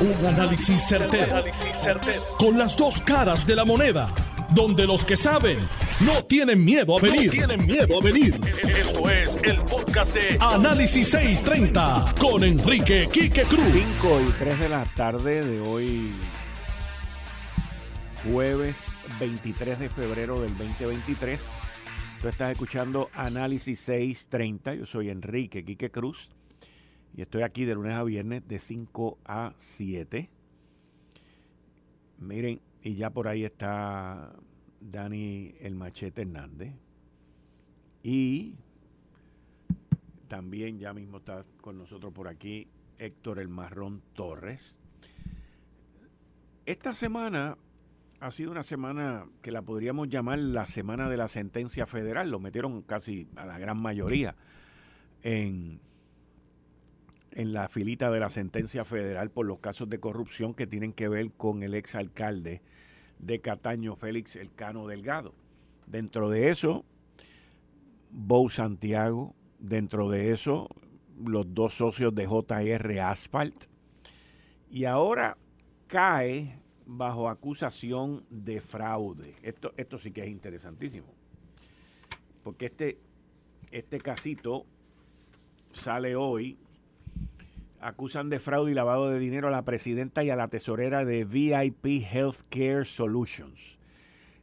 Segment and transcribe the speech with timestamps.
[0.00, 1.44] Un análisis certero,
[2.38, 4.08] Con las dos caras de la moneda.
[4.54, 5.58] Donde los que saben
[6.00, 7.30] no tienen miedo a venir.
[7.30, 8.40] tienen miedo a venir.
[8.66, 13.60] Esto es el podcast de Análisis 630 con Enrique Quique Cruz.
[14.00, 16.14] 5 y 3 de la tarde de hoy,
[18.24, 18.76] jueves
[19.20, 21.42] 23 de febrero del 2023.
[22.22, 24.76] Tú estás escuchando Análisis 630.
[24.76, 26.30] Yo soy Enrique Quique Cruz.
[27.14, 30.30] Y estoy aquí de lunes a viernes de 5 a 7.
[32.18, 34.32] Miren, y ya por ahí está
[34.80, 36.74] Dani el Machete Hernández.
[38.02, 38.54] Y
[40.28, 42.68] también ya mismo está con nosotros por aquí
[42.98, 44.76] Héctor el Marrón Torres.
[46.66, 47.58] Esta semana
[48.20, 52.30] ha sido una semana que la podríamos llamar la semana de la sentencia federal.
[52.30, 54.36] Lo metieron casi a la gran mayoría
[55.22, 55.80] en
[57.32, 61.08] en la filita de la sentencia federal por los casos de corrupción que tienen que
[61.08, 62.62] ver con el exalcalde
[63.18, 65.34] de Cataño, Félix Elcano Delgado.
[65.86, 66.84] Dentro de eso,
[68.10, 70.68] Bou Santiago, dentro de eso,
[71.24, 73.66] los dos socios de JR Asphalt.
[74.70, 75.36] Y ahora
[75.86, 79.36] cae bajo acusación de fraude.
[79.42, 81.06] Esto, esto sí que es interesantísimo.
[82.42, 82.98] Porque este,
[83.70, 84.64] este casito
[85.72, 86.58] sale hoy
[87.80, 91.24] acusan de fraude y lavado de dinero a la presidenta y a la tesorera de
[91.24, 93.78] VIP Healthcare Solutions.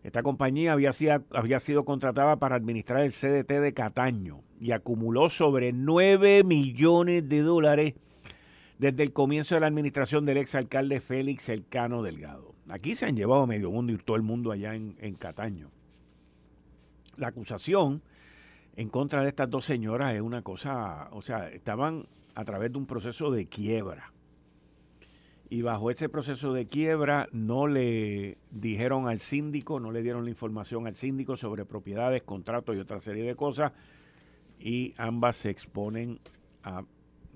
[0.03, 6.44] Esta compañía había sido, contratada para administrar el CDT de Cataño y acumuló sobre 9
[6.44, 7.94] millones de dólares
[8.79, 12.55] desde el comienzo de la administración del exalcalde Félix Elcano Delgado.
[12.69, 15.72] Aquí se han llevado medio mundo y todo el mundo allá en, en Cataño.
[17.17, 18.01] La acusación
[18.78, 22.78] en contra de estas dos señoras es una cosa, o sea, estaban a través de
[22.78, 24.14] un proceso de quiebra.
[25.50, 30.30] Y bajo ese proceso de quiebra no le dijeron al síndico, no le dieron la
[30.30, 33.72] información al síndico sobre propiedades, contratos y otra serie de cosas.
[34.59, 36.19] Y ambas se exponen
[36.63, 36.84] a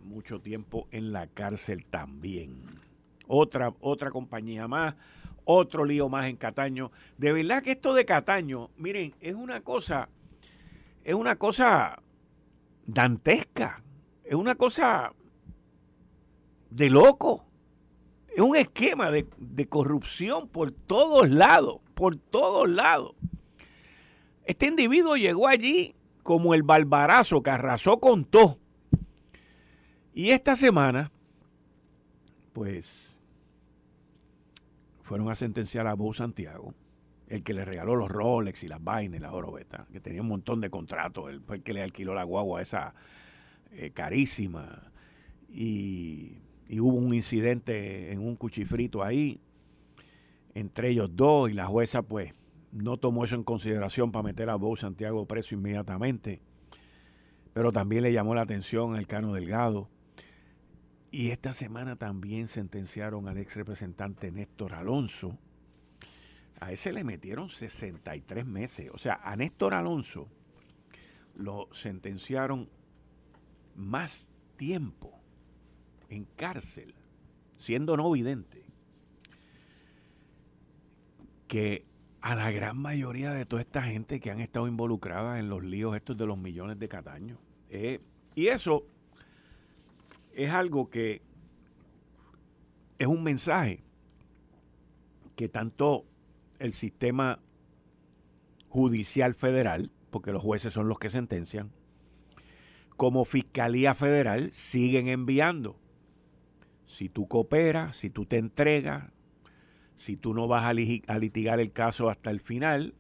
[0.04, 2.62] mucho tiempo en la cárcel también.
[3.28, 4.94] Otra, otra compañía más,
[5.46, 6.92] otro lío más en Cataño.
[7.18, 10.10] De verdad que esto de Cataño, miren, es una cosa,
[11.04, 12.02] es una cosa
[12.86, 13.82] dantesca
[14.32, 15.14] es una cosa
[16.70, 17.46] de loco.
[18.30, 19.28] Es un esquema de,
[19.68, 23.14] corrupción por todos lados, por todos lados.
[24.46, 28.58] Este individuo llegó allí como el barbarazo que arrasó con todo.
[30.14, 31.12] Y esta semana,
[32.54, 33.20] pues,
[35.02, 36.74] fueron a sentenciar a Bo Santiago,
[37.32, 40.28] el que le regaló los Rolex y las vainas y las orobetas, que tenía un
[40.28, 42.94] montón de contratos, él fue el que le alquiló la guagua esa
[43.72, 44.92] eh, carísima.
[45.50, 46.40] Y,
[46.80, 49.40] hubo un incidente en un cuchifrito ahí,
[50.54, 52.34] entre ellos dos, y la jueza pues
[52.74, 56.42] no tomó eso en consideración para meter a Bo Santiago preso inmediatamente.
[57.54, 59.90] Pero también le llamó la atención al Cano Delgado.
[61.12, 65.38] Y esta semana también sentenciaron al ex representante Néstor Alonso.
[66.62, 68.92] A ese le metieron 63 meses.
[68.94, 70.30] O sea, a Néstor Alonso
[71.36, 72.70] lo sentenciaron
[73.76, 75.20] más tiempo
[76.10, 76.94] en cárcel,
[77.58, 78.64] siendo no vidente,
[81.48, 81.84] que
[82.22, 85.96] a la gran mayoría de toda esta gente que han estado involucrada en los líos
[85.96, 87.40] estos de los millones de Cataños.
[87.70, 88.00] Eh,
[88.36, 88.86] y eso
[90.34, 91.24] es algo que
[93.00, 93.84] es un mensaje
[95.36, 96.06] que tanto
[96.62, 97.40] el sistema
[98.70, 101.72] judicial federal, porque los jueces son los que sentencian,
[102.96, 105.76] como Fiscalía Federal siguen enviando.
[106.86, 109.12] Si tú cooperas, si tú te entregas,
[109.96, 112.96] si tú no vas a, litigar el caso hasta el final,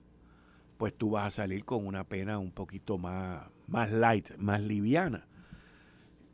[0.77, 5.27] pues tú vas a salir con una pena un poquito más, más light, más liviana.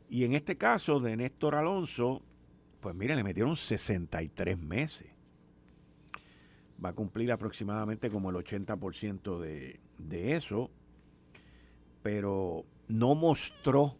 [0.08, 2.22] Y en este caso de Néstor Alonso,
[2.80, 5.17] pues mira, le metieron 63 meses.
[6.84, 10.70] Va a cumplir aproximadamente como el 80% de, de eso.
[12.02, 13.96] Pero no mostró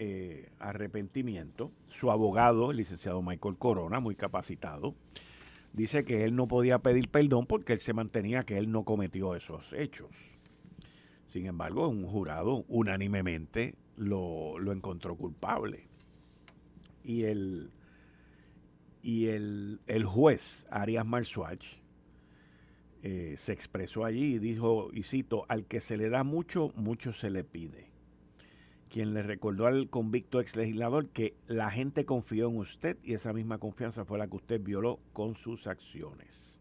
[0.00, 1.72] eh, arrepentimiento.
[1.88, 4.94] Su abogado, el licenciado Michael Corona, muy capacitado,
[5.72, 9.34] dice que él no podía pedir perdón porque él se mantenía que él no cometió
[9.34, 10.10] esos hechos.
[11.26, 15.88] Sin embargo, un jurado unánimemente lo, encontró culpable.
[17.02, 17.72] Y el,
[19.02, 21.64] y el, el juez Arias Marsuach
[23.02, 27.12] eh, se expresó allí y dijo, y cito, al que se le da mucho, mucho
[27.12, 27.92] se le pide.
[28.88, 33.32] quien le recordó al convicto ex legislador que la gente confió en usted y esa
[33.32, 36.58] misma confianza fue la que usted violó con sus acciones.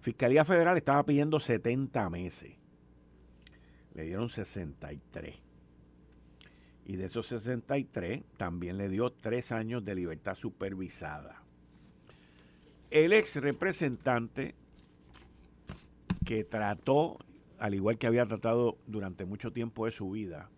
[0.00, 2.52] Fiscalía Federal estaba pidiendo 70 meses.
[3.94, 5.45] Le dieron 63.
[6.86, 11.42] Y de esos 63 también le dio tres años de libertad supervisada.
[12.90, 14.54] El ex representante
[16.24, 17.18] que trató,
[17.58, 20.48] al igual que había tratado durante mucho tiempo de su vida,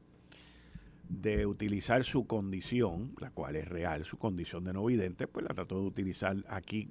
[1.09, 5.55] de utilizar su condición, la cual es real, su condición de no vidente, pues la
[5.55, 6.91] trató de utilizar aquí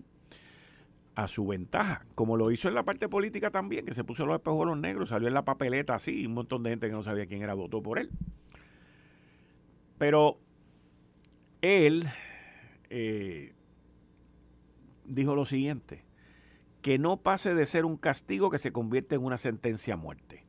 [1.13, 4.35] a su ventaja, como lo hizo en la parte política también, que se puso los
[4.35, 7.41] espejuelos negros, salió en la papeleta así, un montón de gente que no sabía quién
[7.41, 8.09] era votó por él.
[9.97, 10.39] Pero
[11.61, 12.07] él
[12.89, 13.53] eh,
[15.05, 16.05] dijo lo siguiente,
[16.81, 20.47] que no pase de ser un castigo que se convierte en una sentencia a muerte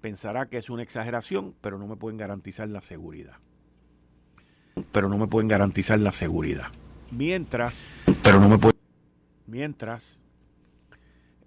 [0.00, 3.36] pensará que es una exageración, pero no me pueden garantizar la seguridad.
[4.92, 6.68] Pero no me pueden garantizar la seguridad.
[7.10, 7.86] Mientras,
[8.22, 8.78] pero no me pueden.
[9.46, 10.22] Mientras,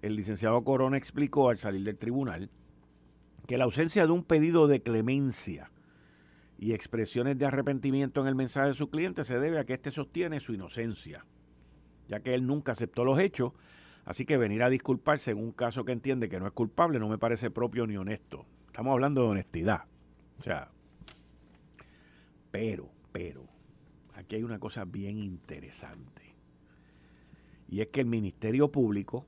[0.02, 2.50] el licenciado Corona explicó al salir del tribunal
[3.46, 5.70] que la ausencia de un pedido de clemencia
[6.64, 9.90] y expresiones de arrepentimiento en el mensaje de su cliente se debe a que éste
[9.90, 11.26] sostiene su inocencia,
[12.08, 13.52] ya que él nunca aceptó los hechos
[14.06, 17.08] Así que venir a disculparse en un caso que entiende que no es culpable no
[17.08, 18.44] me parece propio ni honesto.
[18.66, 19.84] Estamos hablando de honestidad.
[20.38, 20.70] O sea,
[22.50, 23.46] pero, pero,
[24.14, 26.34] aquí hay una cosa bien interesante.
[27.68, 29.26] Y es que el Ministerio Público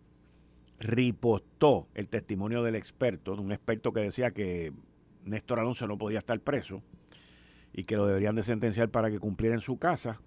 [0.78, 4.74] ripostó el testimonio del experto, de un experto que decía que
[5.24, 6.82] Néstor Alonso no podía estar preso
[7.76, 10.18] y que lo deberían de sentenciar para que cumpliera en su casa.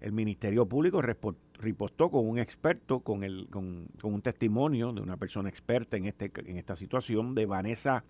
[0.00, 5.48] El Ministerio Público ripostó con un experto, con, el, con, un testimonio de una persona
[5.48, 8.04] experta en, este, en esta situación, de Vanessa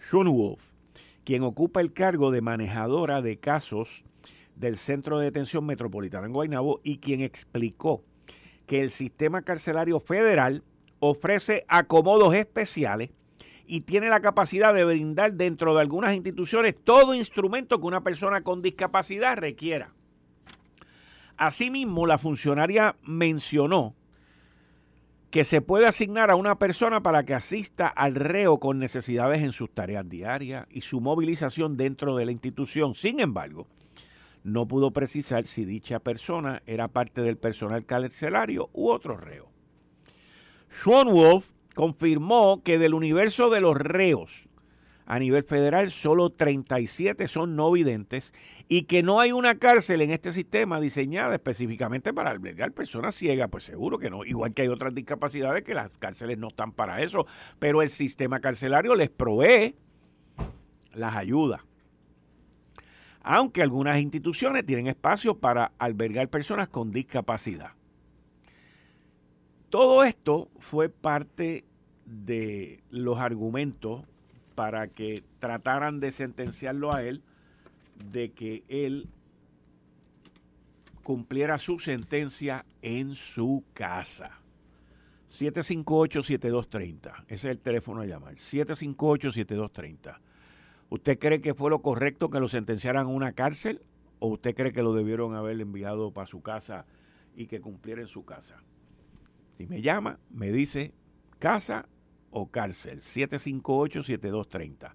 [0.00, 0.72] Schonwolf,
[1.22, 4.04] quien ocupa el cargo de manejadora de casos
[4.56, 8.02] del Centro de Detención Metropolitana en Guaynabo y quien explicó
[8.66, 10.62] que el sistema carcelario federal
[10.98, 13.10] ofrece acomodos especiales
[13.66, 18.42] y tiene la capacidad de brindar dentro de algunas instituciones todo instrumento que una persona
[18.42, 19.92] con discapacidad requiera.
[21.36, 23.94] Asimismo, la funcionaria mencionó
[25.30, 29.50] que se puede asignar a una persona para que asista al reo con necesidades en
[29.50, 32.94] sus tareas diarias y su movilización dentro de la institución.
[32.94, 33.66] Sin embargo,
[34.44, 39.48] no pudo precisar si dicha persona era parte del personal carcelario u otro reo.
[40.84, 44.48] Wolf confirmó que del universo de los reos
[45.06, 48.32] a nivel federal solo 37 son no videntes
[48.68, 53.48] y que no hay una cárcel en este sistema diseñada específicamente para albergar personas ciegas,
[53.50, 57.02] pues seguro que no, igual que hay otras discapacidades que las cárceles no están para
[57.02, 57.26] eso,
[57.58, 59.76] pero el sistema carcelario les provee
[60.94, 61.60] las ayudas.
[63.20, 67.72] Aunque algunas instituciones tienen espacio para albergar personas con discapacidad.
[69.74, 71.64] Todo esto fue parte
[72.06, 74.04] de los argumentos
[74.54, 77.24] para que trataran de sentenciarlo a él
[78.12, 79.08] de que él
[81.02, 84.38] cumpliera su sentencia en su casa.
[85.28, 87.24] 758-7230.
[87.26, 88.36] Ese es el teléfono a llamar.
[88.36, 90.18] 758-7230.
[90.88, 93.82] ¿Usted cree que fue lo correcto que lo sentenciaran a una cárcel?
[94.20, 96.86] ¿O usted cree que lo debieron haber enviado para su casa
[97.34, 98.62] y que cumpliera en su casa?
[99.56, 100.92] Si me llama, me dice
[101.38, 101.86] casa
[102.30, 103.00] o cárcel.
[103.00, 104.92] 758-7230.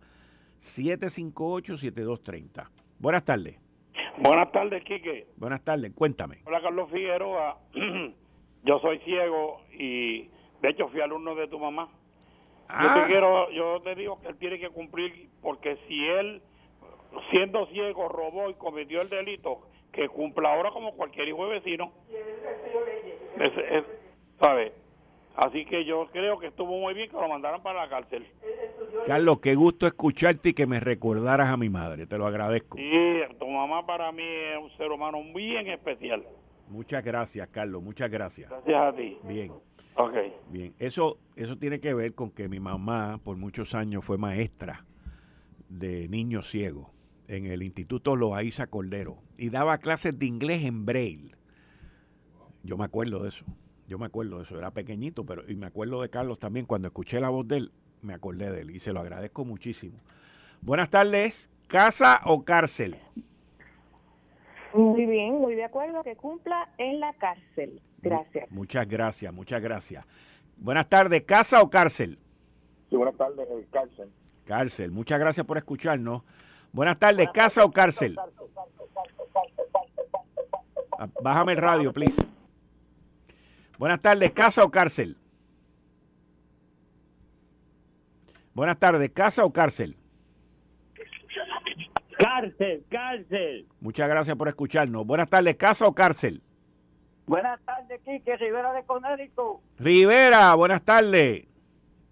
[0.60, 2.68] 758-7230.
[3.00, 3.60] Buenas tardes.
[4.18, 5.28] Buenas tardes, Quique.
[5.38, 6.39] Buenas tardes, cuéntame.
[6.46, 7.58] Hola, Carlos Figueroa.
[8.63, 10.30] yo soy ciego y
[10.62, 11.89] de hecho fui alumno de tu mamá.
[12.70, 13.06] Yo te ah.
[13.08, 16.42] quiero, yo te digo que él tiene que cumplir porque si él
[17.32, 19.62] siendo ciego robó y cometió el delito,
[19.92, 21.94] que cumpla ahora como cualquier hijo de vecino.
[23.39, 23.86] Es, es,
[24.39, 24.74] ¿Sabes?
[25.36, 28.27] Así que yo creo que estuvo muy bien que lo mandaran para la cárcel.
[29.05, 32.77] Carlos, qué gusto escucharte y que me recordaras a mi madre, te lo agradezco.
[32.77, 36.25] Sí, tu mamá para mí es un ser humano bien especial.
[36.69, 38.50] Muchas gracias, Carlos, muchas gracias.
[38.50, 39.17] Gracias a ti.
[39.24, 39.51] Bien.
[39.96, 40.13] Ok.
[40.50, 44.86] Bien, eso, eso tiene que ver con que mi mamá por muchos años fue maestra
[45.69, 46.88] de niños ciegos
[47.27, 51.36] en el Instituto Loaiza Cordero y daba clases de inglés en braille.
[52.63, 53.46] Yo me acuerdo de eso.
[53.89, 56.67] Yo me acuerdo de eso, era pequeñito, pero y me acuerdo de Carlos también.
[56.67, 57.72] Cuando escuché la voz de él,
[58.03, 59.98] me acordé de él y se lo agradezco muchísimo.
[60.62, 62.98] Buenas tardes, ¿casa o cárcel?
[64.75, 67.81] Muy bien, muy de acuerdo, que cumpla en la cárcel.
[68.03, 68.51] Gracias.
[68.51, 70.05] Muchas gracias, muchas gracias.
[70.58, 72.19] Buenas tardes, ¿casa o cárcel?
[72.91, 74.12] Sí, buenas tardes, cárcel.
[74.46, 76.22] Cárcel, muchas gracias por escucharnos.
[76.72, 78.15] Buenas tardes, ¿casa o cárcel?
[81.00, 82.38] Ah, bájame el radio, please.
[83.79, 85.15] Buenas tardes, ¿casa o cárcel?
[88.53, 89.95] Buenas tardes, ¿casa o cárcel?
[92.17, 93.67] Cárcel, cárcel.
[93.79, 95.07] Muchas gracias por escucharnos.
[95.07, 96.41] Buenas tardes, ¿casa o cárcel?
[97.25, 99.63] Buenas tardes, Quique Rivera de Conérico.
[99.77, 101.48] Rivera, buenas tardes.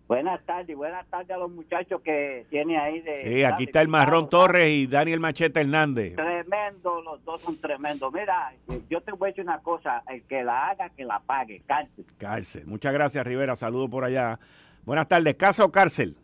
[0.08, 3.24] Buenas tardes, buenas tardes a los muchachos que tiene ahí de...
[3.24, 6.16] Sí, aquí está el Marrón Torres y Daniel Machete Hernández.
[6.16, 8.14] Tremendo, los dos son tremendos.
[8.14, 8.54] Mira,
[8.90, 12.06] yo te voy a decir una cosa, el que la haga, que la pague, cárcel.
[12.18, 12.66] Cárcel.
[12.68, 14.40] Muchas gracias, Rivera, saludo por allá.
[14.86, 16.16] Buenas tardes, ¿casa o cárcel?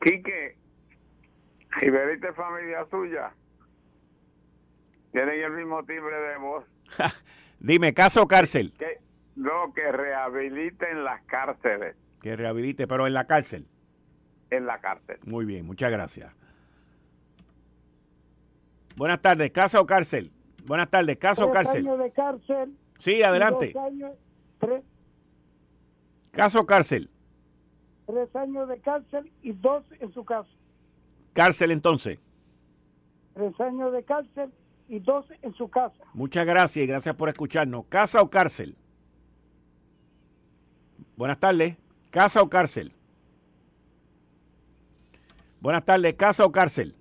[0.00, 0.56] Quique,
[1.70, 3.32] Rivera y familia suya
[5.12, 6.64] tienen el mismo timbre de voz.
[7.60, 8.72] Dime, ¿casa o cárcel?
[8.78, 8.98] Que,
[9.36, 11.96] no, que rehabiliten las cárceles.
[12.20, 13.66] Que rehabilite, pero en la cárcel.
[14.50, 15.18] En la cárcel.
[15.24, 16.34] Muy bien, muchas gracias.
[18.96, 20.32] Buenas tardes, ¿casa o cárcel?
[20.64, 21.86] Buenas tardes, ¿casa o cárcel?
[21.86, 22.76] años de cárcel.
[22.98, 23.72] Sí, adelante.
[23.72, 24.12] Dos años,
[24.58, 24.82] tres,
[26.32, 27.10] ¿Casa o cárcel?
[28.06, 30.48] tres años de cárcel y dos en su casa.
[31.32, 32.18] Cárcel entonces.
[33.34, 34.52] Tres años de cárcel
[34.88, 36.02] y dos en su casa.
[36.14, 37.84] Muchas gracias y gracias por escucharnos.
[37.86, 38.76] ¿Casa o cárcel?
[41.16, 41.76] Buenas tardes.
[42.10, 42.92] ¿Casa o cárcel?
[45.60, 46.14] Buenas tardes.
[46.14, 46.94] ¿Casa o cárcel?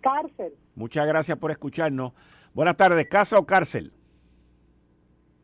[0.00, 0.52] Cárcel.
[0.74, 2.12] Muchas gracias por escucharnos.
[2.54, 3.06] Buenas tardes.
[3.08, 3.92] ¿Casa o cárcel?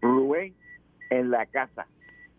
[0.00, 0.54] Rubén,
[1.10, 1.86] en la casa.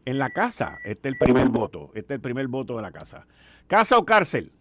[0.05, 0.79] En la casa.
[0.83, 1.87] Este es el primer voto.
[1.95, 3.25] Este es el primer voto de la casa.
[3.67, 4.51] ¿Casa o cárcel?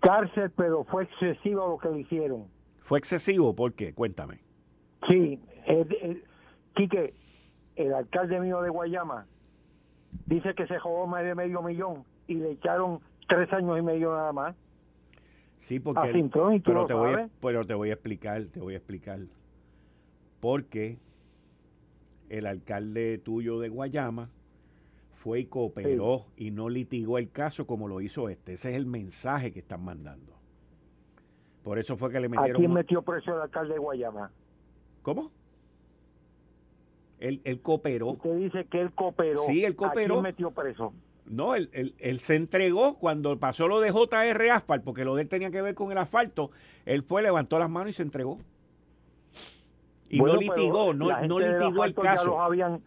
[0.00, 2.46] Cárcel, pero fue excesivo lo que le hicieron.
[2.80, 3.54] ¿Fue excesivo?
[3.56, 3.92] ¿Por qué?
[3.94, 4.40] Cuéntame.
[5.08, 6.24] Sí, el, el-
[6.76, 7.14] Quique,
[7.76, 9.26] el alcalde mío de Guayama,
[10.26, 14.10] dice que se robó más de medio millón y le echaron tres años y medio
[14.12, 14.56] nada más.
[15.58, 16.00] Sí, porque...
[16.00, 16.12] A
[16.62, 19.20] pero, te voy a, pero te voy a explicar, te voy a explicar.
[20.40, 20.98] Porque
[22.28, 24.30] el alcalde tuyo de Guayama
[25.12, 28.54] fue y cooperó y no litigó el caso como lo hizo este.
[28.54, 30.34] Ese es el mensaje que están mandando.
[31.62, 32.60] Por eso fue que le ¿A metieron...
[32.60, 34.30] quién metió preso el alcalde de Guayama?
[35.00, 35.30] ¿Cómo?
[37.20, 38.08] Él, él cooperó.
[38.08, 39.42] Usted dice que él cooperó.
[39.46, 40.14] Sí, él ¿A cooperó.
[40.14, 40.92] quién metió preso?
[41.26, 45.22] No, él, él- él se entregó cuando pasó lo de JR Asphalt, porque lo de
[45.22, 46.50] él tenía que ver con el asfalto.
[46.84, 48.38] Él fue, levantó las manos y se entregó.
[50.10, 52.26] Y Bueno, no litigó, no, no litigó el asfalto ya caso.
[52.26, 52.80] los habían,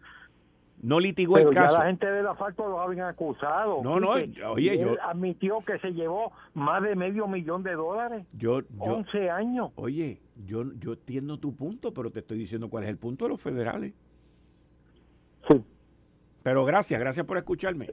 [0.80, 1.78] No litigó pero el ya caso.
[1.78, 3.82] la gente del asfalto los habían acusado.
[3.82, 8.24] No, no, oye, yo- admitió que se llevó más de medio millón de dólares.
[8.34, 9.72] Yo, yo, 11 años.
[9.74, 13.30] oye, yo, yo entiendo tu punto, pero te estoy diciendo cuál es el punto de
[13.30, 13.92] los federales.
[15.48, 15.64] Sí.
[16.42, 17.90] Pero gracias, gracias por escucharme.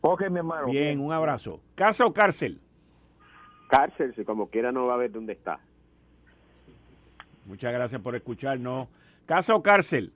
[0.00, 0.66] Ok, mi hermano.
[0.68, 1.60] Bien, un abrazo.
[1.74, 2.60] ¿Casa o cárcel?
[3.68, 5.58] cárcel, si como quiera no va a ver dónde está.
[7.44, 8.88] Muchas gracias por escucharnos.
[9.26, 10.12] ¿Casa o cárcel?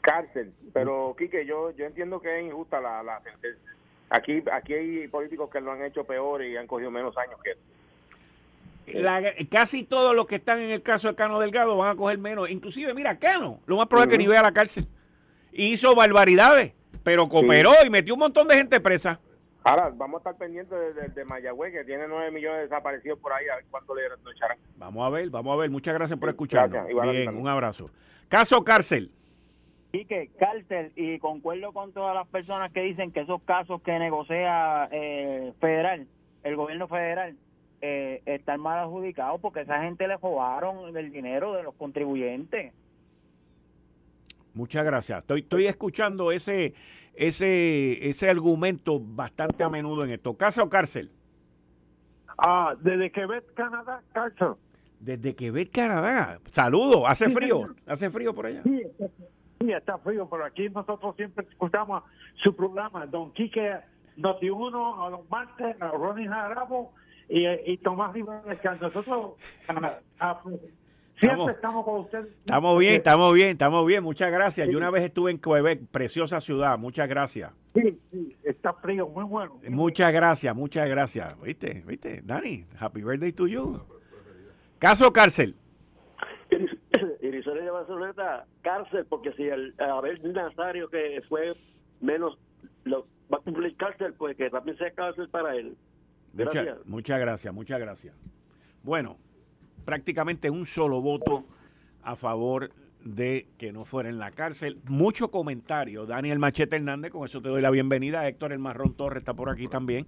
[0.00, 0.52] cárcel.
[0.72, 3.72] Pero, Quique, yo, yo entiendo que es injusta la, la sentencia.
[4.10, 7.50] Aquí, aquí hay políticos que lo han hecho peor y han cogido menos años que
[7.52, 9.02] él.
[9.04, 12.18] La- casi todos los que están en el caso de Cano Delgado van a coger
[12.18, 12.50] menos.
[12.50, 14.88] Inclusive, mira, Cano, lo más probable es que ni vaya a la cárcel.
[15.52, 19.20] Hizo barbaridades, pero cooperó y metió un montón de gente presa.
[19.64, 23.32] Ahora, vamos a estar pendientes de, de- de Mayagüez, que tiene nueve millones desaparecidos por
[23.32, 24.02] ahí, a ver cuánto le
[24.34, 24.58] echarán.
[24.76, 25.70] Vamos a ver, vamos a ver.
[25.70, 26.84] Muchas gracias por escucharnos.
[26.88, 27.90] Gracias, Bien, un abrazo.
[28.28, 29.12] Caso cárcel.
[29.92, 34.88] Quique, cárcel, y concuerdo con todas las personas que dicen que esos casos que negocia
[34.90, 36.06] eh, federal,
[36.42, 37.36] el gobierno federal,
[37.82, 42.72] eh, están mal adjudicados porque esa gente le robaron el dinero de los contribuyentes.
[44.54, 45.20] Muchas gracias.
[45.20, 46.74] Estoy, estoy escuchando ese,
[47.14, 50.36] ese, ese argumento bastante a menudo en esto.
[50.36, 51.10] ¿Casa o cárcel?
[52.38, 54.54] Ah, desde Quebec, Canadá, cárcel.
[55.00, 56.38] Desde Quebec, Canadá.
[56.50, 57.04] Saludos.
[57.06, 57.74] ¿Hace frío?
[57.86, 58.62] ¿Hace frío por allá?
[58.62, 58.82] Sí,
[59.60, 62.04] sí, está frío, pero aquí nosotros siempre escuchamos
[62.42, 63.78] su programa, Don Quique
[64.16, 66.92] Noti1, a los martes, a Ronnie Jarabo
[67.28, 68.42] y, y Tomás Rivera.
[68.60, 69.32] que Nosotros
[69.68, 70.40] ah, ah,
[71.18, 72.26] siempre Estamos- estamos, con ustedes.
[72.38, 74.02] Estamos bien, estamos bien, estamos bien.
[74.02, 74.68] Muchas gracias.
[74.68, 76.78] Yo una vez estuve en Quebec, preciosa ciudad.
[76.78, 77.52] Muchas gracias.
[77.74, 79.58] Sí, sí, está frío, muy bueno.
[79.70, 81.40] Muchas gracias, muchas gracias.
[81.40, 81.82] ¿Viste?
[81.86, 82.20] ¿Viste?
[82.22, 83.80] Dani, happy birthday to you.
[84.78, 85.54] ¿Caso cárcel?
[87.22, 91.54] Irizarry de Barceloneta, cárcel, porque si el Abel Nazario, que fue
[92.00, 92.38] menos,
[92.84, 95.76] lo, va a cumplir cárcel, pues que también sea cárcel para él.
[96.34, 96.64] Gracias.
[96.66, 98.14] Muchas, muchas gracias, muchas gracias.
[98.82, 99.16] Bueno,
[99.84, 101.44] prácticamente un solo voto
[102.02, 102.72] a favor
[103.04, 104.78] de que no fuera en la cárcel.
[104.86, 106.06] Mucho comentario.
[106.06, 108.26] Daniel Machete Hernández, con eso te doy la bienvenida.
[108.28, 110.06] Héctor El Marrón Torres está por aquí también.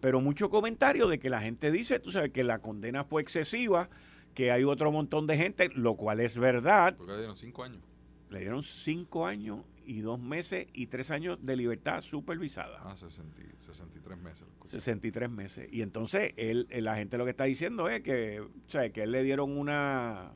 [0.00, 3.88] pero mucho comentario de que la gente dice, tú sabes, que la condena fue excesiva,
[4.34, 6.96] que hay otro montón de gente, lo cual es verdad.
[6.96, 7.82] Porque le dieron cinco años.
[8.30, 12.80] Le dieron cinco años y dos meses y tres años de libertad supervisada.
[12.84, 13.36] Ah, 60,
[13.66, 14.46] 63 meses.
[14.66, 15.68] 63 meses.
[15.72, 19.12] Y entonces él, la gente lo que está diciendo es que, o sea, que él
[19.12, 20.32] le dieron una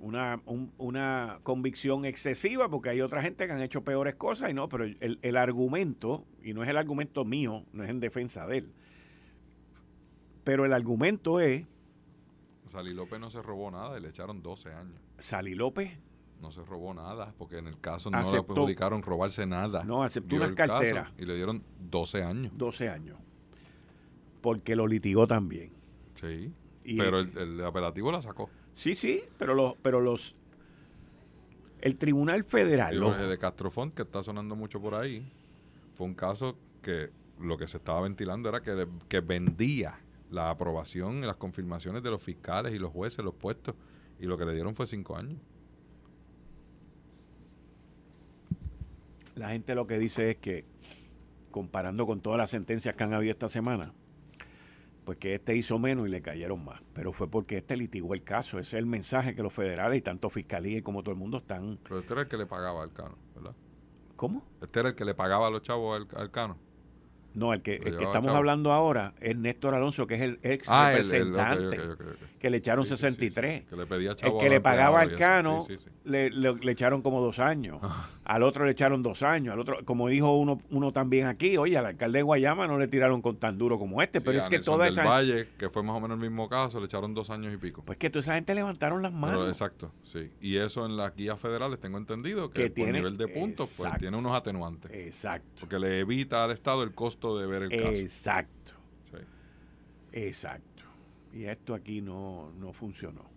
[0.00, 0.40] una,
[0.78, 4.84] una convicción excesiva porque hay otra gente que han hecho peores cosas y no, pero
[4.84, 8.72] el, el, argumento, y no es el argumento mío, no es en defensa de él,
[10.42, 11.66] pero el argumento es...
[12.64, 14.98] Salí López no se robó nada y le echaron 12 años.
[15.18, 15.98] Salí López
[16.40, 19.84] no se robó nada, porque en el caso no le publicaron robarse nada.
[19.84, 22.52] No, aceptó una cartera Y le dieron 12 años.
[22.56, 23.18] 12 años.
[24.40, 25.72] Porque lo litigó también.
[26.14, 26.52] Sí.
[26.84, 28.50] pero el, el, apelativo la sacó.
[28.74, 30.34] Sí, sí, pero los, pero los
[31.82, 32.94] el Tribunal Federal.
[32.94, 35.30] El de Castrofont, que está sonando mucho por ahí,
[35.94, 39.98] fue un caso que lo que se estaba ventilando era que, que vendía
[40.30, 43.74] la aprobación y las confirmaciones de los fiscales y los jueces, los puestos,
[44.18, 45.40] y lo que le dieron fue cinco años.
[49.40, 50.66] La gente lo que dice es que,
[51.50, 53.94] comparando con todas las sentencias que han habido esta semana,
[55.06, 56.82] pues que este hizo menos y le cayeron más.
[56.92, 58.58] Pero fue porque este litigó el caso.
[58.58, 61.78] Ese es el mensaje que los federales y tanto Fiscalía como todo el mundo están...
[61.84, 63.54] Pero este era el que le pagaba al Cano, ¿verdad?
[64.14, 64.46] ¿Cómo?
[64.60, 66.58] Este era el que le pagaba a los chavos al, al Cano.
[67.32, 70.68] No, el que, el que estamos hablando ahora es Néstor Alonso, que es el ex
[70.68, 71.78] ah, representante,
[72.38, 73.66] que le echaron 63.
[73.66, 75.64] que le pedía el que le pagaba al Cano,
[76.04, 77.80] le, le, echaron como dos años.
[78.30, 79.54] Al otro le echaron dos años.
[79.54, 82.86] Al otro, como dijo uno, uno también aquí, oye, al alcalde de Guayama no le
[82.86, 84.20] tiraron con tan duro como este.
[84.20, 85.02] pero es que toda esa.
[85.02, 87.82] Valle, que fue más o menos el mismo caso, le echaron dos años y pico.
[87.84, 89.48] Pues que toda esa gente levantaron las manos.
[89.48, 90.30] exacto, sí.
[90.40, 94.16] Y eso en las guías federales tengo entendido que, por nivel de puntos, pues tiene
[94.16, 94.92] unos atenuantes.
[94.92, 95.56] Exacto.
[95.58, 97.90] Porque le evita al Estado el costo de ver el caso.
[97.90, 98.74] Exacto.
[100.12, 100.84] Exacto.
[101.32, 103.28] Y esto aquí no, no funcionó.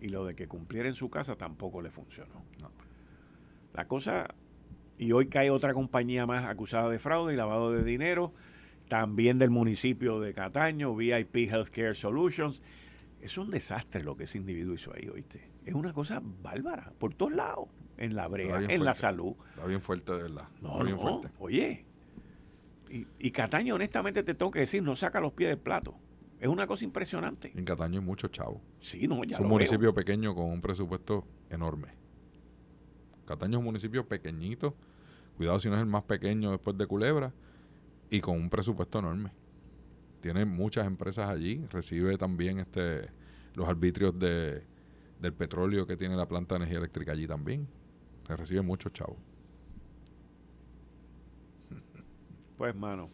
[0.00, 2.44] Y lo de que cumpliera en su casa tampoco le funcionó.
[3.74, 4.34] La cosa,
[4.98, 8.32] y hoy cae otra compañía más acusada de fraude y lavado de dinero,
[8.88, 12.62] también del municipio de Cataño, VIP Healthcare Solutions.
[13.20, 15.50] Es un desastre lo que ese individuo hizo ahí, oíste.
[15.64, 19.34] Es una cosa bárbara, por todos lados, en la brea, en la salud.
[19.50, 20.48] Está bien fuerte, de verdad.
[20.62, 21.28] No, bien fuerte.
[21.38, 21.84] Oye,
[22.90, 25.94] y, Cataño, honestamente, te tengo que decir, no saca los pies del plato.
[26.40, 27.52] Es una cosa impresionante.
[27.54, 28.62] En Cataño hay mucho chavo.
[28.80, 31.88] Sí, no, ya Es un municipio pequeño con un presupuesto enorme.
[33.28, 34.74] Cataño es un municipio pequeñito.
[35.36, 37.34] Cuidado si no es el más pequeño después de Culebra.
[38.08, 39.32] Y con un presupuesto enorme.
[40.22, 41.62] Tiene muchas empresas allí.
[41.70, 43.10] Recibe también este
[43.54, 44.62] los arbitrios de,
[45.20, 47.68] del petróleo que tiene la planta de energía eléctrica allí también.
[48.26, 49.16] Se recibe mucho chavo.
[52.56, 53.10] Pues, mano,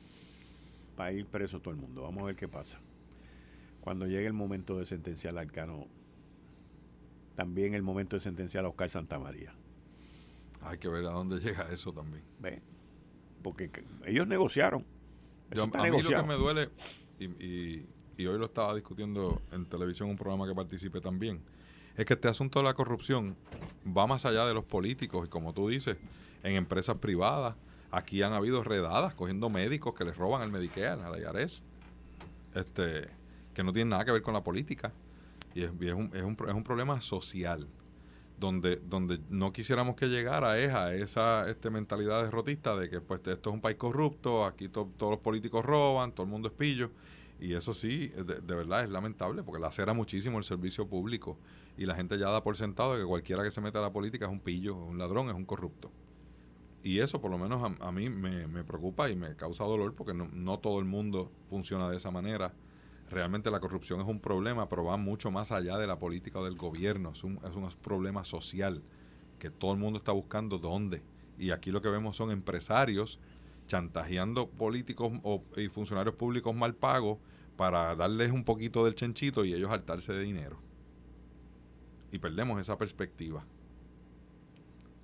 [0.96, 2.02] para ir preso todo el mundo.
[2.02, 2.78] Vamos a ver qué pasa.
[3.80, 5.86] Cuando llegue el momento de sentenciar al Cano,
[7.34, 9.52] también el momento de sentenciar a Oscar Santamaría.
[10.64, 12.24] Hay que ver a dónde llega eso también.
[12.40, 12.62] ¿Ve?
[13.42, 13.70] Porque
[14.04, 14.84] ellos negociaron.
[15.52, 16.70] a mí lo que me duele,
[17.18, 17.26] y,
[18.16, 21.42] y, hoy lo estaba discutiendo en televisión, un programa que participé también,
[21.96, 23.36] es que este asunto de la corrupción
[23.86, 25.96] va más allá de los políticos y como tú dices,
[26.42, 27.54] en empresas privadas,
[27.94, 31.62] Aquí han habido redadas cogiendo médicos que les roban el Medicare, a la IARES,
[32.52, 33.06] este,
[33.54, 34.92] que no tienen nada que ver con la política.
[35.54, 37.68] Y es, es, un, es, un, es un problema social
[38.38, 43.50] donde, donde no quisiéramos que llegara a esa este, mentalidad derrotista de que pues esto
[43.50, 46.90] es un país corrupto, aquí todos los políticos roban, todo el mundo es pillo.
[47.40, 51.36] Y eso sí, de, de, verdad es lamentable porque lacera muchísimo el servicio público
[51.76, 53.92] y la gente ya da por sentado de que cualquiera que se meta a la
[53.92, 55.90] política es un pillo, un ladrón, es un corrupto
[56.84, 60.58] y eso por lo menos a, mí me, preocupa y me causa dolor porque no,
[60.58, 62.52] todo el mundo funciona de esa manera.
[63.10, 66.44] Realmente la corrupción es un problema, pero va mucho más allá de la política o
[66.44, 67.10] del gobierno.
[67.10, 68.82] Es un, es un problema social
[69.38, 71.02] que todo el mundo está buscando dónde.
[71.38, 73.20] Y aquí lo que vemos son empresarios
[73.66, 77.18] chantajeando políticos o, y funcionarios públicos mal pagos
[77.56, 80.58] para darles un poquito del chenchito y ellos hartarse de dinero.
[82.10, 83.44] Y perdemos esa perspectiva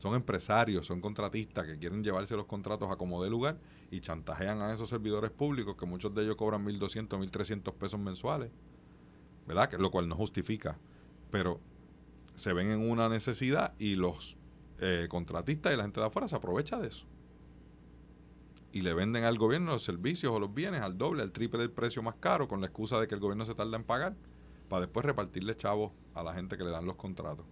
[0.01, 3.59] son empresarios, son contratistas que quieren llevarse los contratos a como de lugar
[3.91, 8.51] y chantajean a esos servidores públicos que muchos de ellos cobran 1.200, 1.300 pesos mensuales,
[9.47, 9.69] ¿verdad?
[9.69, 10.79] Que, lo cual no justifica,
[11.31, 11.61] pero
[12.35, 14.37] se ven en una necesidad y los
[14.79, 17.07] eh, contratistas y la gente de afuera se aprovecha de eso.
[18.73, 21.73] Y le venden al gobierno los servicios o los bienes al doble, al triple del
[21.73, 24.15] precio más caro con la excusa de que el gobierno se tarda en pagar
[24.69, 27.45] para después repartirle chavos a la gente que le dan los contratos.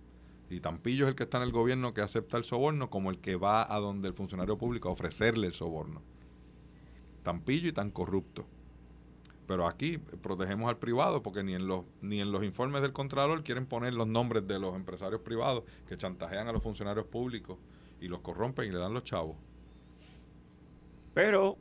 [0.49, 3.11] Y tan pillo es el que está en el gobierno que acepta el soborno como
[3.11, 6.03] el que va a donde el funcionario público a ofrecerle el soborno.
[7.29, 8.47] Tan pillo y tan corrupto.
[9.47, 13.45] Pero aquí protegemos al privado porque ni en los ni en los informes del Contralor
[13.45, 17.59] quieren poner los nombres de los empresarios privados que chantajean a los funcionarios públicos
[18.01, 19.37] y los corrompen y le dan los chavos.
[21.13, 21.59] Pero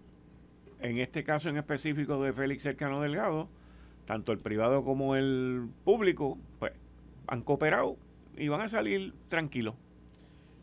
[0.80, 3.50] en este caso en específico de Félix Cercano Delgado,
[4.06, 6.72] tanto el privado como el público, pues
[7.28, 7.98] han cooperado
[8.38, 9.76] y van a salir tranquilos.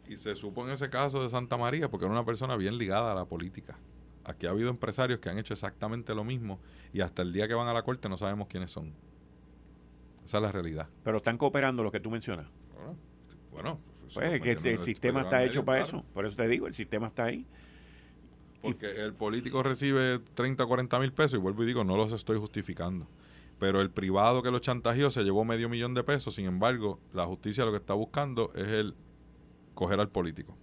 [0.08, 3.12] Y se supo en ese caso de Santa María porque era una persona bien ligada
[3.12, 3.78] a la política.
[4.24, 6.58] Aquí ha habido empresarios que han hecho exactamente lo mismo
[6.92, 8.92] y hasta el día que van a la corte no sabemos quiénes son.
[10.24, 10.88] Esa es la realidad.
[11.02, 12.46] Pero están cooperando lo que tú mencionas.
[13.50, 13.78] Bueno,
[14.12, 16.04] pues es que el, sistema está hecho para eso.
[16.12, 17.46] Por eso te digo, el sistema está ahí.
[18.62, 22.12] Porque el político recibe 30 o 40 mil pesos y vuelvo y digo, no los
[22.12, 23.06] estoy justificando.
[23.58, 26.34] Pero el privado que lo chantajeó se llevó medio millón de pesos.
[26.34, 28.94] Sin embargo, la justicia lo que está buscando es el
[29.74, 30.56] coger al político.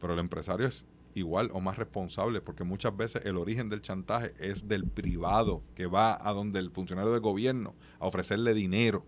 [0.00, 0.86] Pero el empresario es
[1.18, 5.86] igual o más responsable porque muchas veces el origen del chantaje es del privado que
[5.86, 9.04] va a donde el funcionario de gobierno a ofrecerle dinero.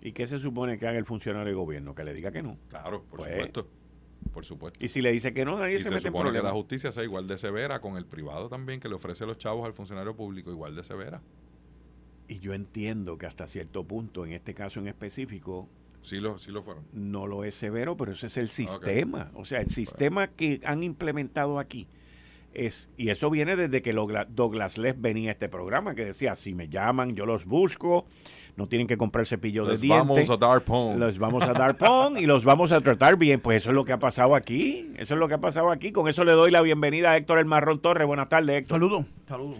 [0.00, 1.94] ¿Y qué se supone que haga el funcionario de gobierno?
[1.94, 2.58] Que le diga que no.
[2.68, 3.68] Claro, por pues, supuesto.
[4.32, 4.84] Por supuesto.
[4.84, 7.04] Y si le dice que no, nadie se, mete supone en que la justicia sea
[7.04, 10.50] igual de severa con el privado también, que le ofrece los chavos al funcionario público
[10.50, 11.22] igual de severa.
[12.28, 15.68] Y yo entiendo que hasta cierto punto, en este caso en específico,
[16.02, 16.84] Sí lo, sí lo fueron.
[16.92, 19.30] No lo es severo, pero ese es el sistema.
[19.34, 21.88] O sea, el sistema que han implementado aquí
[22.54, 26.54] es, y eso viene desde que Douglas Les venía a este programa, que decía, si
[26.54, 28.06] me llaman, yo los busco,
[28.56, 30.28] no tienen que comprar cepillo de dientes.
[30.28, 31.00] vamos a dar pon.
[31.00, 33.40] Los vamos a dar pon y los vamos a tratar bien.
[33.40, 34.90] Pues eso es lo que ha pasado aquí.
[34.96, 35.92] Eso es lo que ha pasado aquí.
[35.92, 38.06] Con eso le doy la bienvenida a Héctor El Marrón Torres.
[38.06, 38.76] Buenas tardes, Héctor.
[38.76, 39.06] Saludos.
[39.26, 39.58] Saludos.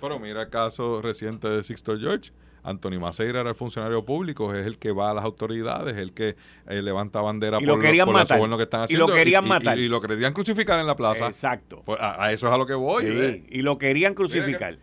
[0.00, 2.30] Pero mira el caso reciente de Sixto George.
[2.68, 6.12] Anthony Maceira era el funcionario público, es el que va a las autoridades, es el
[6.12, 6.36] que
[6.68, 8.38] eh, levanta bandera por, lo querían por matar.
[8.38, 9.06] que están haciendo.
[9.06, 9.78] Y lo querían matar.
[9.78, 11.26] Y, lo querían crucificar en la plaza.
[11.26, 11.82] Exacto.
[11.84, 13.04] Pues a, eso es a lo que voy.
[13.04, 14.78] Sí, y lo querían crucificar.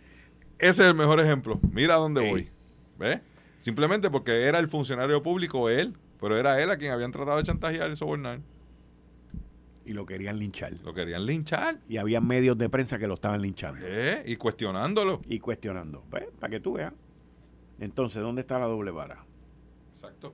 [0.59, 1.59] ese es el mejor ejemplo.
[1.71, 2.49] Mira a dónde voy.
[2.97, 3.19] ¿Ves?
[3.61, 7.43] Simplemente porque era el funcionario público él, pero era él a quien habían tratado de
[7.43, 8.39] chantajear y sobornar.
[9.85, 10.73] Y lo querían linchar.
[10.83, 11.79] Lo querían linchar.
[11.87, 13.85] Y había medios de prensa que lo estaban linchando.
[13.87, 14.23] ¿Eh?
[14.25, 15.21] Y cuestionándolo.
[15.29, 16.03] Y cuestionando.
[16.11, 16.25] ¿Ves?
[16.39, 16.93] Para que tú veas.
[17.79, 19.25] Entonces, ¿dónde está la doble vara?
[19.89, 20.33] Exacto.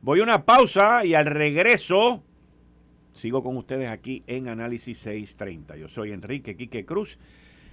[0.00, 2.22] Voy a una pausa y al regreso
[3.12, 5.76] sigo con ustedes aquí en Análisis 630.
[5.76, 7.18] Yo soy Enrique Quique Cruz.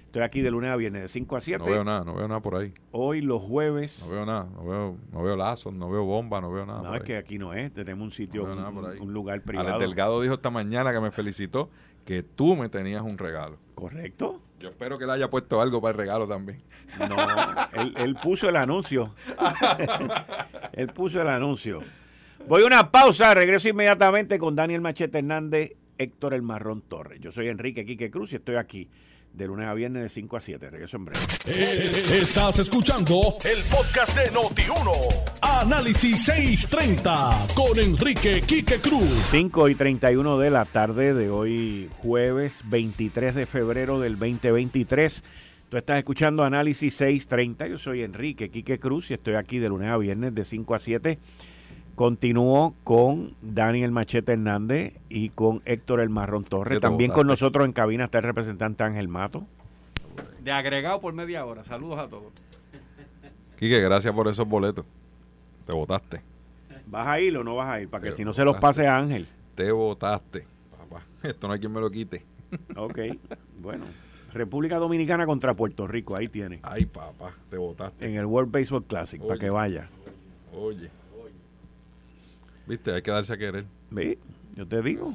[0.06, 1.58] Estoy aquí de lunes a viernes de 5 a 7.
[1.58, 2.72] No veo nada, no veo nada por ahí.
[2.90, 4.02] Hoy los jueves.
[4.06, 6.82] No veo nada, no veo, no veo lazos, no veo bomba, no veo nada.
[6.82, 9.74] No, es que aquí no es, tenemos un sitio, un, lugar privado.
[9.74, 11.70] El Delgado dijo esta mañana que me felicitó
[12.04, 13.58] que tú me tenías un regalo.
[13.74, 14.40] Correcto.
[14.58, 16.62] Yo espero que le haya puesto algo para el regalo también.
[17.08, 17.16] No,
[17.96, 19.14] él, puso el anuncio.
[20.72, 21.82] él puso el anuncio.
[22.48, 27.20] Voy a una pausa, regreso inmediatamente con Daniel Machete Hernández, Héctor El Marrón Torres.
[27.20, 28.88] Yo soy Enrique Quique Cruz y estoy aquí
[29.36, 30.70] de lunes a viernes de 5 a 7.
[30.70, 31.20] Regreso en breve.
[31.46, 34.92] Eh, estás escuchando el podcast de Noti1.
[35.42, 39.08] Análisis 630 con Enrique Quique Cruz.
[39.30, 45.22] 5 y 31 de la tarde de hoy, jueves 23 de febrero del 2023.
[45.68, 47.66] Tú estás escuchando Análisis 630.
[47.66, 50.78] Yo soy Enrique Quique Cruz y estoy aquí de lunes a viernes de 5 a
[50.78, 51.18] 7
[51.96, 56.78] Continúo con Daniel Machete Hernández y con Héctor El Marrón Torres.
[56.78, 59.46] También con nosotros en cabina está el representante Ángel Mato.
[60.44, 61.64] De agregado por media hora.
[61.64, 62.34] Saludos a todos.
[63.58, 64.84] Quique, gracias por esos boletos.
[65.64, 66.20] Te votaste.
[66.86, 67.88] ¿Vas a ir o no vas a ir?
[67.88, 69.26] Para que si no se los pase a Ángel.
[69.54, 70.44] Te votaste.
[70.78, 72.24] Papá, esto no hay quien me lo quite.
[72.76, 72.98] Ok,
[73.60, 73.86] bueno.
[74.34, 76.60] República Dominicana contra Puerto Rico, ahí tiene.
[76.62, 78.06] Ay, papá, te votaste.
[78.06, 79.88] En el World Baseball Classic, para que vaya.
[80.52, 80.90] Oye.
[82.66, 83.64] Viste, hay que darse a querer.
[83.96, 84.18] ¿Sí?
[84.54, 85.14] Yo te digo.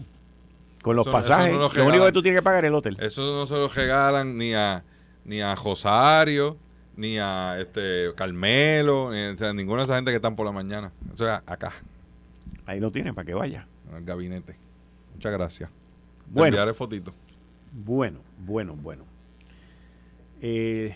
[0.81, 2.97] Con los pasajes, lo, único que tú tienes que pagar es el hotel.
[2.99, 4.83] Eso no se lo regalan ni a
[5.25, 6.57] ni a Rosario,
[6.95, 10.91] ni a este Carmelo, ni a ninguna de esa gente que están por la mañana.
[11.13, 11.73] O sea, acá.
[12.65, 13.67] Ahí lo tienen para que vaya.
[13.89, 14.55] En el gabinete.
[15.13, 15.69] Muchas gracias.
[16.27, 16.47] Bueno.
[16.47, 17.13] Enviaré fotito.
[17.71, 19.03] Bueno, bueno, bueno.
[20.41, 20.95] Eh,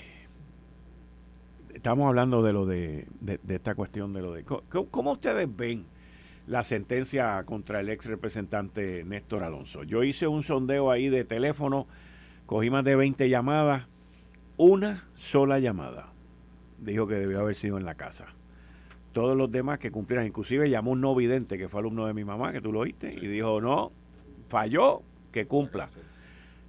[1.73, 4.43] estamos hablando de lo de, de, esta cuestión de lo de...
[4.43, 5.85] ¿Cómo ustedes ven
[6.47, 9.83] la sentencia contra el ex representante Néstor Alonso.
[9.83, 11.87] Yo hice un sondeo ahí de teléfono,
[12.45, 13.87] cogí más de 20 llamadas,
[14.57, 16.11] una sola llamada.
[16.79, 18.27] Dijo que debió haber sido en la casa.
[19.11, 22.23] Todos los demás que cumplieran, inclusive llamó un no vidente que fue alumno de mi
[22.23, 23.91] mamá, que tú lo oíste, y dijo, no,
[24.49, 25.87] falló, que cumpla.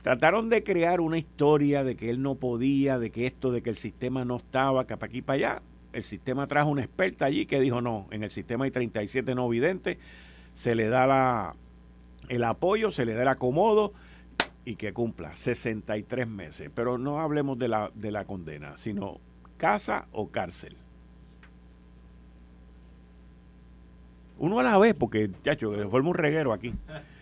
[0.03, 3.71] Trataron de crear una historia de que él no podía, de que esto, de que
[3.71, 5.63] el sistema no estaba, que para aquí para allá
[5.97, 9.49] el sistema trajo una experta allí que dijo, no, en el sistema hay 37 no
[9.49, 9.97] videntes,
[10.55, 11.55] se le da
[12.29, 13.95] el apoyo, se le da el acomodo
[14.67, 16.71] y que cumpla 63 meses.
[16.75, 19.21] Pero no hablemos de la, de la condena, sino
[19.57, 20.77] casa o cárcel.
[24.39, 26.75] Uno a la vez, porque, chacho, forma un reguero aquí.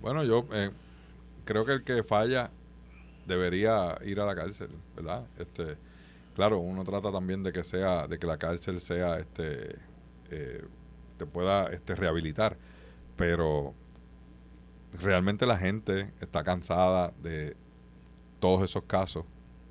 [0.00, 0.70] Bueno, yo eh,
[1.44, 2.52] creo que el que falla
[3.26, 5.26] debería ir a la cárcel, ¿verdad?
[5.36, 5.76] Este,
[6.38, 9.74] claro, uno trata también de que sea, de que la cárcel sea, este,
[10.30, 10.64] eh,
[11.16, 12.56] te pueda, este, rehabilitar,
[13.16, 13.74] pero
[15.00, 17.56] realmente la gente está cansada de
[18.38, 19.24] todos esos casos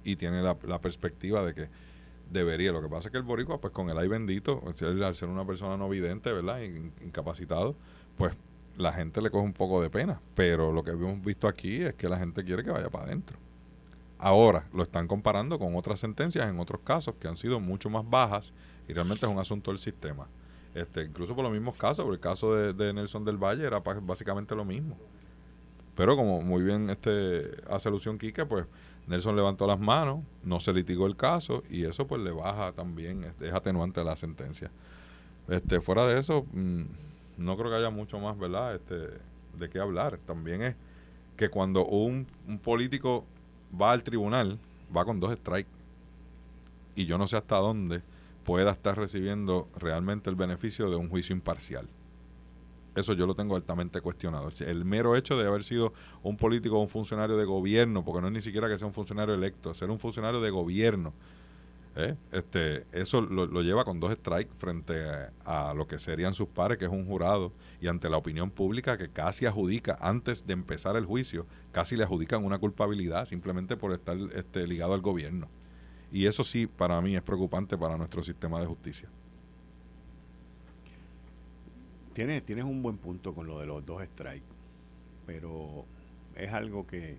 [0.04, 1.70] y tiene la, perspectiva de que
[2.30, 2.74] debería.
[2.74, 5.46] Lo que pasa es que el boricua, pues con el ay bendito, al ser una
[5.46, 6.60] persona no vidente, ¿verdad?
[7.02, 7.78] Incapacitado,
[8.18, 8.34] pues
[8.76, 10.20] la gente le coge un poco de pena.
[10.36, 13.47] Pero lo que hemos visto aquí es que la gente quiere que vaya para adentro.
[14.20, 18.10] Ahora lo están comparando con otras sentencias en otros casos que han sido mucho más
[18.10, 18.54] bajas
[18.88, 20.28] y realmente es un asunto del sistema.
[20.74, 24.56] Este, incluso por los mismos casos, por el caso de, Nelson del Valle era básicamente
[24.56, 24.98] lo mismo.
[25.96, 28.66] Pero como muy bien este hace alusión Quique, pues
[29.08, 33.34] Nelson levantó las manos, no se litigó el caso y eso pues le baja también,
[33.40, 34.72] es atenuante a la sentencia.
[35.48, 36.84] Este, fuera de eso, mm,
[37.38, 38.76] no creo que haya mucho más, ¿verdad?
[38.76, 38.96] Este,
[39.58, 40.20] de qué hablar.
[40.26, 40.76] También es
[41.36, 42.28] que cuando un
[42.64, 43.26] político
[43.80, 44.60] va al tribunal,
[44.96, 45.70] va con dos strikes.
[46.96, 48.02] Y yo no sé hasta dónde
[48.44, 51.88] pueda estar recibiendo realmente el beneficio de un juicio imparcial.
[52.96, 54.50] Eso yo lo tengo altamente cuestionado.
[54.60, 58.28] El mero hecho de haber sido un político o un funcionario de gobierno, porque no
[58.28, 61.14] es ni siquiera que sea un funcionario electo, ser un funcionario de gobierno,
[61.98, 62.16] ¿eh?
[62.32, 64.94] este, eso lo, lleva con dos strikes frente
[65.46, 68.98] a, lo que serían sus pares, que es un jurado, y ante la opinión pública
[68.98, 73.92] que casi adjudica, antes de empezar el juicio, casi le adjudican una culpabilidad simplemente por
[73.94, 75.50] estar este, ligado al gobierno.
[76.12, 79.10] Y eso sí, para mí es preocupante para nuestro sistema de justicia.
[82.14, 84.46] Tienes, tienes un buen punto con lo de los dos strikes,
[85.26, 85.86] pero
[86.36, 87.18] es algo que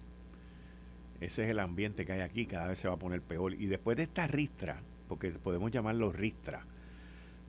[1.21, 3.55] ese es el ambiente que hay aquí, cada vez se va a poner peor.
[3.55, 6.65] Y después de esta ristra, porque podemos llamarlo ristra,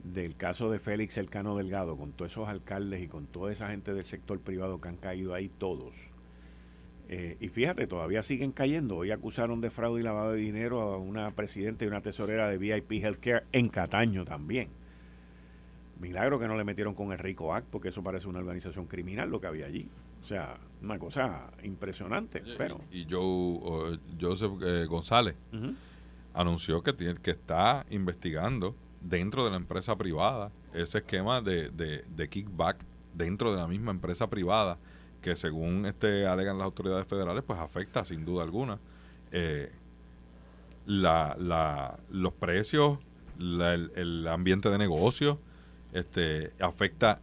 [0.02, 3.92] del caso de Félix Elcano Delgado, con todos esos alcaldes y con toda esa gente
[3.92, 6.12] del sector privado que han caído ahí todos.
[7.08, 8.98] Eh, y fíjate, todavía siguen cayendo.
[8.98, 12.56] Hoy acusaron de fraude y lavado de dinero a una presidenta y una tesorera de
[12.56, 14.68] VIP Healthcare en Cataño también.
[16.00, 19.28] Milagro que no le metieron con el Rico Act, porque eso parece una organización criminal
[19.28, 19.88] lo que había allí.
[20.22, 22.42] O sea, una cosa impresionante.
[22.56, 25.36] pero Y Joe, Joseph eh, González
[26.34, 32.28] anunció que, tiene, que está investigando dentro de la empresa privada ese esquema de, de,
[32.28, 34.78] kickback dentro de la misma empresa privada
[35.22, 38.78] que según este alegan las autoridades federales pues afecta sin duda alguna
[39.32, 39.72] eh,
[40.86, 42.98] la, la, los precios
[43.38, 45.40] el, el, ambiente de negocio
[45.92, 47.20] este afecta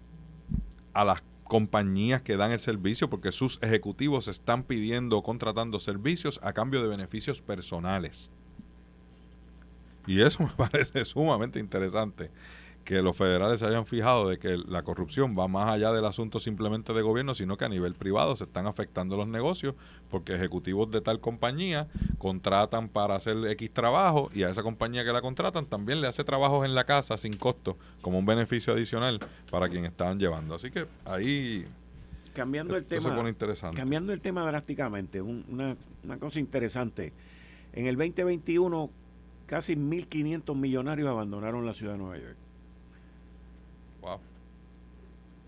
[0.94, 6.40] a las compañías que dan el servicio porque sus ejecutivos están pidiendo o contratando servicios
[6.44, 8.32] a cambio de beneficios personales.
[10.06, 12.32] Y eso me parece sumamente interesante
[12.88, 16.40] que los federales se hayan fijado de que la corrupción va más allá del asunto
[16.40, 19.76] simplemente de gobierno, sino que a nivel privado se están afectando los negocios
[20.10, 25.12] porque ejecutivos de tal compañía contratan para hacer X trabajo y a esa compañía que
[25.12, 29.20] la contratan también le hace trabajos en la casa sin costo como un beneficio adicional
[29.52, 30.56] para quien estaban llevando.
[30.56, 31.68] Así que ahí
[32.34, 33.02] cambiando el tema
[33.76, 37.12] cambiando el tema drásticamente una, una cosa interesante.
[37.74, 38.90] En el 2021
[39.46, 42.47] casi 1.500 millonarios abandonaron la ciudad de Nueva York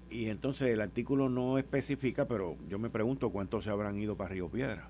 [0.10, 4.32] y entonces el artículo no especifica, pero yo me pregunto cuántos se habrán ido para
[4.32, 4.90] Río Piedra.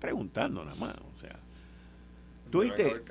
[0.00, 1.38] Preguntando nada más, o sea.
[2.50, 3.02] Tuviste,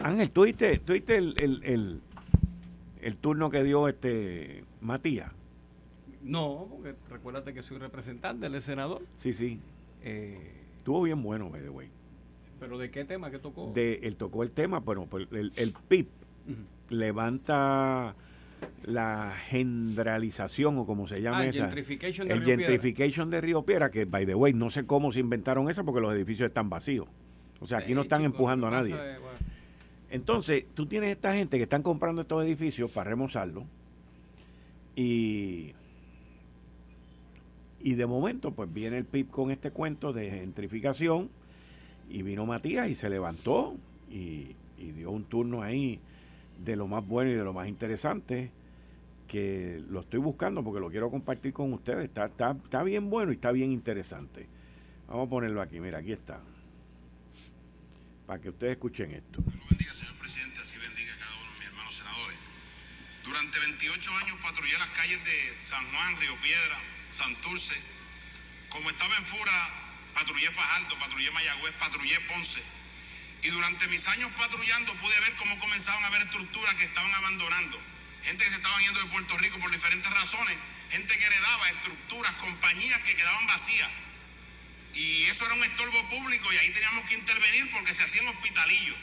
[0.00, 0.82] Ángel, tuviste,
[1.16, 2.02] el, el, el,
[3.00, 5.32] el, turno que dio este Matías.
[6.22, 9.06] No, porque recuérdate que soy representante, él es senador.
[9.18, 9.58] Sí, sí.
[10.02, 11.90] Eh, Estuvo bien bueno, by the way.
[12.60, 13.72] ¿Pero de qué tema que tocó?
[13.74, 16.06] De, él tocó el tema, bueno, pues el, el PIB
[16.90, 18.14] levanta
[18.84, 24.04] la generalización o como se llama ah, esa gentrification el gentrification de Río Piedra que
[24.04, 27.06] by the way no sé cómo se inventaron esa porque los edificios están vacíos.
[27.60, 28.96] O sea aquí no están empujando a nadie.
[30.10, 33.64] entonces tú tienes esta gente que están comprando estos edificios para remozarlo
[34.96, 35.74] y
[37.80, 41.30] y de momento pues viene el PIB con este cuento de gentrificación
[42.08, 43.76] y vino Matías y se levantó
[44.10, 46.00] y, y dio un turno ahí
[46.58, 48.50] de lo más bueno y de lo más interesante
[49.28, 52.06] que lo estoy buscando porque lo quiero compartir con ustedes.
[52.06, 54.48] Está, está, está bien bueno y está bien interesante.
[55.06, 56.40] Vamos a ponerlo aquí, mira, aquí está.
[58.26, 59.42] Para que ustedes escuchen esto.
[59.70, 62.38] bendiga, señor presidente, así bendiga a cada uno de mis hermanos senadores.
[63.24, 66.76] Durante 28 años patrullé las calles de San Juan, Río Piedra,
[67.10, 67.76] Santurce.
[68.70, 72.62] Como estaba en Fura, patrullé Fajardo, patrullé Mayagüez, patrullé Ponce.
[73.42, 77.80] Y durante mis años patrullando pude ver cómo comenzaban a haber estructuras que estaban abandonando.
[78.24, 80.56] Gente que se estaban yendo de Puerto Rico por diferentes razones.
[80.90, 83.90] Gente que heredaba estructuras, compañías que quedaban vacías.
[84.94, 88.96] Y eso era un estorbo público y ahí teníamos que intervenir porque se hacían hospitalillos.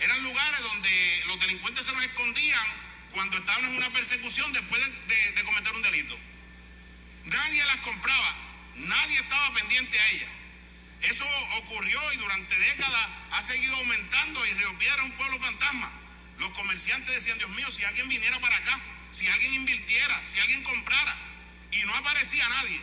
[0.00, 2.66] Eran lugares donde los delincuentes se nos escondían
[3.12, 6.18] cuando estaban en una persecución después de, cometer un delito.
[7.24, 8.36] Nadie las compraba,
[8.78, 10.28] nadie estaba pendiente a ellas.
[11.02, 11.26] Eso
[11.58, 14.70] ocurrió y durante décadas ha seguido aumentando y Río
[15.04, 15.90] un pueblo fantasma.
[16.38, 20.62] Los comerciantes decían, Dios mío, si alguien viniera para acá, si alguien invirtiera, si alguien
[20.64, 21.16] comprara,
[21.70, 22.80] y no aparecía nadie.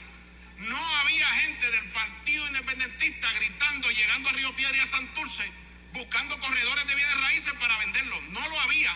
[0.58, 5.52] No había gente del Partido Independentista gritando, llegando a Río Piedra y a Santurce,
[5.94, 8.22] buscando corredores de bienes raíces para venderlos.
[8.30, 8.94] No lo había.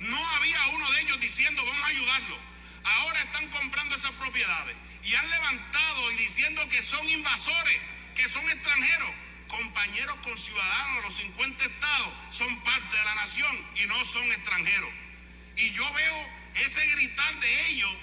[0.00, 2.38] No había uno de ellos diciendo, vamos a ayudarlo.
[2.84, 7.80] Ahora están comprando esas propiedades y han levantado y diciendo que son invasores,
[8.14, 9.10] que son extranjeros.
[9.48, 14.90] Compañeros con ciudadanos, los 50 estados son parte de la nación y no son extranjeros.
[15.56, 17.94] Y yo veo ese gritar de ellos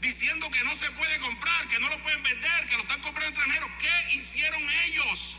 [0.00, 3.30] diciendo que no se puede comprar, que no lo pueden vender, que lo están comprando
[3.30, 3.70] extranjeros.
[3.78, 5.38] ¿Qué hicieron ellos?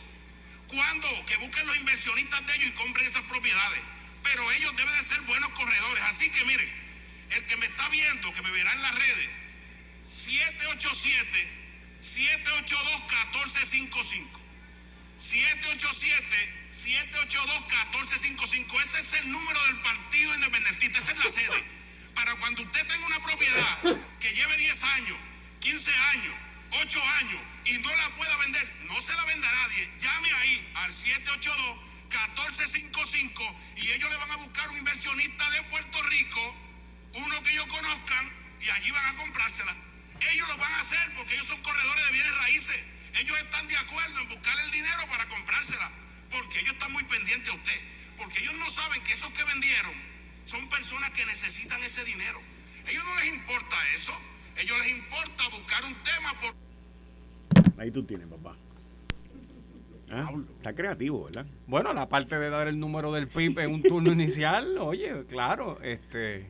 [0.67, 1.25] ¿Cuándo?
[1.25, 3.81] Que busquen los inversionistas de ellos y compren esas propiedades.
[4.23, 6.03] Pero ellos deben de ser buenos corredores.
[6.05, 6.71] Así que miren,
[7.31, 9.29] el que me está viendo, que me verá en las redes,
[10.13, 11.25] 787
[11.99, 14.39] 782 1455.
[15.17, 18.81] 787 782 1455.
[18.81, 21.83] Ese es el número del Partido Independentista, esa es la sede
[22.15, 25.17] para cuando usted tenga una propiedad que lleve 10 años,
[25.59, 26.33] 15 años,
[26.71, 29.91] 8 años y no la pueda vender, no se la venda a nadie.
[29.99, 36.55] Llame ahí al 782-1455 y ellos le van a buscar un inversionista de Puerto Rico,
[37.13, 39.75] uno que ellos conozcan y allí van a comprársela.
[40.31, 42.83] Ellos lo van a hacer porque ellos son corredores de bienes raíces.
[43.19, 45.91] Ellos están de acuerdo en buscar el dinero para comprársela
[46.31, 47.79] porque ellos están muy pendientes a usted.
[48.17, 49.93] Porque ellos no saben que esos que vendieron
[50.45, 52.39] son personas que necesitan ese dinero.
[52.85, 54.13] A ellos no les importa eso.
[54.55, 57.81] A ellos les importa buscar un tema por...
[57.81, 58.55] Ahí tú tienes, papá.
[60.11, 61.45] Ah, está creativo, ¿verdad?
[61.65, 65.81] Bueno, la parte de dar el número del PIB en un turno inicial, oye, claro,
[65.81, 66.47] este...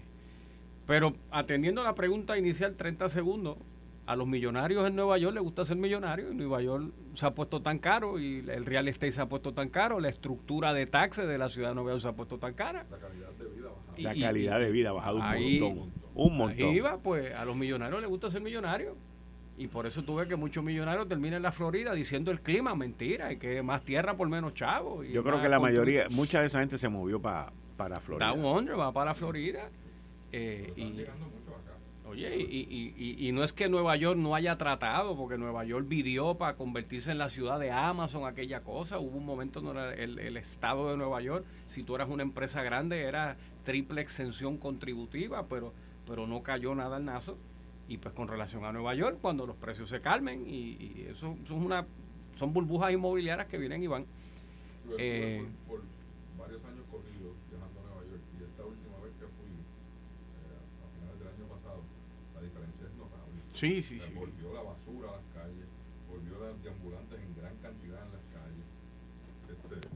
[0.85, 3.57] Pero atendiendo a la pregunta inicial, 30 segundos,
[4.05, 6.31] a los millonarios en Nueva York les gusta ser millonarios.
[6.31, 9.53] En Nueva York se ha puesto tan caro y el real estate se ha puesto
[9.53, 12.37] tan caro, la estructura de taxes de la ciudad de Nueva York se ha puesto
[12.37, 12.85] tan cara.
[12.89, 15.91] La calidad de vida la calidad de vida ha bajado un montón.
[16.15, 16.69] Un montón.
[16.69, 18.95] Ahí va, pues a los millonarios les gusta ser millonarios.
[19.55, 23.31] Y por eso tuve que muchos millonarios terminan en la Florida diciendo el clima, mentira,
[23.31, 25.03] y que más tierra por menos chavo.
[25.03, 28.27] Yo creo que la mayoría, mucha de esa gente se movió para para Florida.
[28.27, 29.69] Down Under va para Florida.
[30.33, 31.05] Eh, y,
[32.05, 36.35] Oye, y, y, no es que Nueva York no haya tratado, porque Nueva York vivió
[36.35, 38.99] para convertirse en la ciudad de Amazon, aquella cosa.
[38.99, 42.61] Hubo un momento en el, el, estado de Nueva York, si tú eras una empresa
[42.61, 45.73] grande, era triple exención contributiva, pero,
[46.05, 47.37] pero no cayó nada al nazo.
[47.87, 51.65] Y pues con relación a Nueva York, cuando los precios se calmen, y, eso son,
[51.65, 51.85] una,
[52.35, 54.05] son burbujas inmobiliarias que vienen y van.
[54.97, 60.83] Eh, por, años corridos viajando a Nueva York, y esta última vez que fui, eh,
[60.83, 61.81] a finales del año pasado,
[62.35, 63.41] la diferencia es notable.
[63.63, 64.13] Sí, sí, sí.
[64.13, 65.65] Volvió la basura a las calles,
[66.09, 69.87] volvió la ambulantes en gran cantidad en las calles.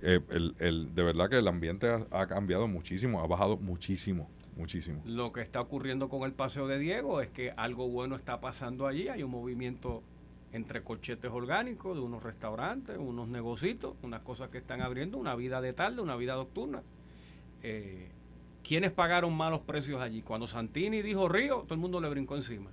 [0.00, 4.30] Este, eh, el, el, de verdad que el ambiente ha, cambiado muchísimo, ha bajado muchísimo,
[4.56, 5.02] muchísimo.
[5.04, 8.86] Lo que está ocurriendo con el Paseo de Diego es que algo bueno está pasando
[8.86, 10.02] allí, hay un movimiento
[10.52, 15.60] entre corchetes orgánicos, de unos restaurantes, unos negocios, unas cosas que están abriendo, una vida
[15.60, 16.82] de tarde, una vida nocturna.
[17.62, 18.08] Eh,
[18.66, 20.22] ¿Quiénes pagaron malos precios allí?
[20.22, 22.70] Cuando Santini dijo Río, todo el mundo le brincó encima.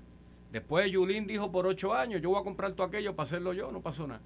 [0.53, 3.71] Después Yulín dijo por ocho años, yo voy a comprar todo aquello para hacerlo yo,
[3.71, 4.21] no pasó nada.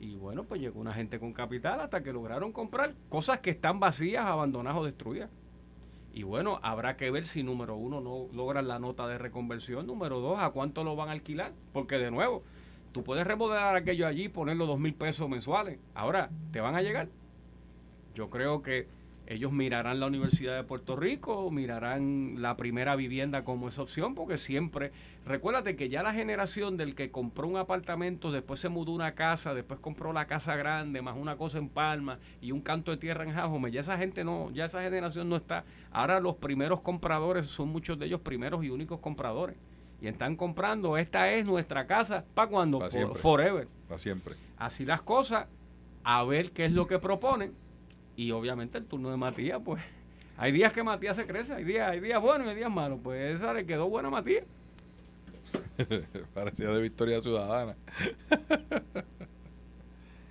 [0.00, 3.78] Y bueno, pues llegó una gente con capital hasta que lograron comprar cosas que están
[3.78, 5.30] vacías, abandonadas o destruidas.
[6.12, 10.18] Y bueno, habrá que ver si número uno no logran la nota de reconversión, número
[10.18, 11.52] dos, a cuánto lo van a alquilar.
[11.72, 12.42] Porque de nuevo,
[12.90, 15.78] tú puedes remodelar aquello allí y ponerlo dos mil pesos mensuales.
[15.94, 17.08] Ahora, ¿te van a llegar?
[18.16, 18.88] Yo creo que
[19.28, 24.38] ellos mirarán la Universidad de Puerto Rico, mirarán la primera vivienda como esa opción, porque
[24.38, 24.90] siempre,
[25.26, 29.52] recuérdate que ya la generación del que compró un apartamento, después se mudó una casa,
[29.52, 33.24] después compró la casa grande, más una cosa en Palma y un canto de tierra
[33.24, 35.64] en Jajome, ya esa gente no, ya esa generación no está.
[35.90, 39.56] Ahora los primeros compradores son muchos de ellos primeros y únicos compradores.
[40.00, 42.80] Y están comprando, esta es nuestra casa, ¿para cuando
[43.16, 43.68] Forever.
[43.88, 44.36] Para siempre.
[44.56, 45.48] Así las cosas,
[46.02, 47.52] a ver qué es lo que proponen
[48.18, 49.82] y obviamente el turno de Matías, pues
[50.36, 53.00] Hay días que Matías se crece, hay días, hay días buenos y hay días malos.
[53.02, 54.44] Pues esa le quedó buena a Matías.
[56.34, 57.74] Parecía de Victoria Ciudadana.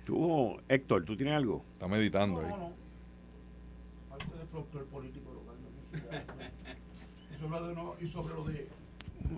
[0.06, 1.62] tú, Héctor, ¿tú tienes algo?
[1.74, 2.46] Está meditando ahí.
[4.90, 5.44] político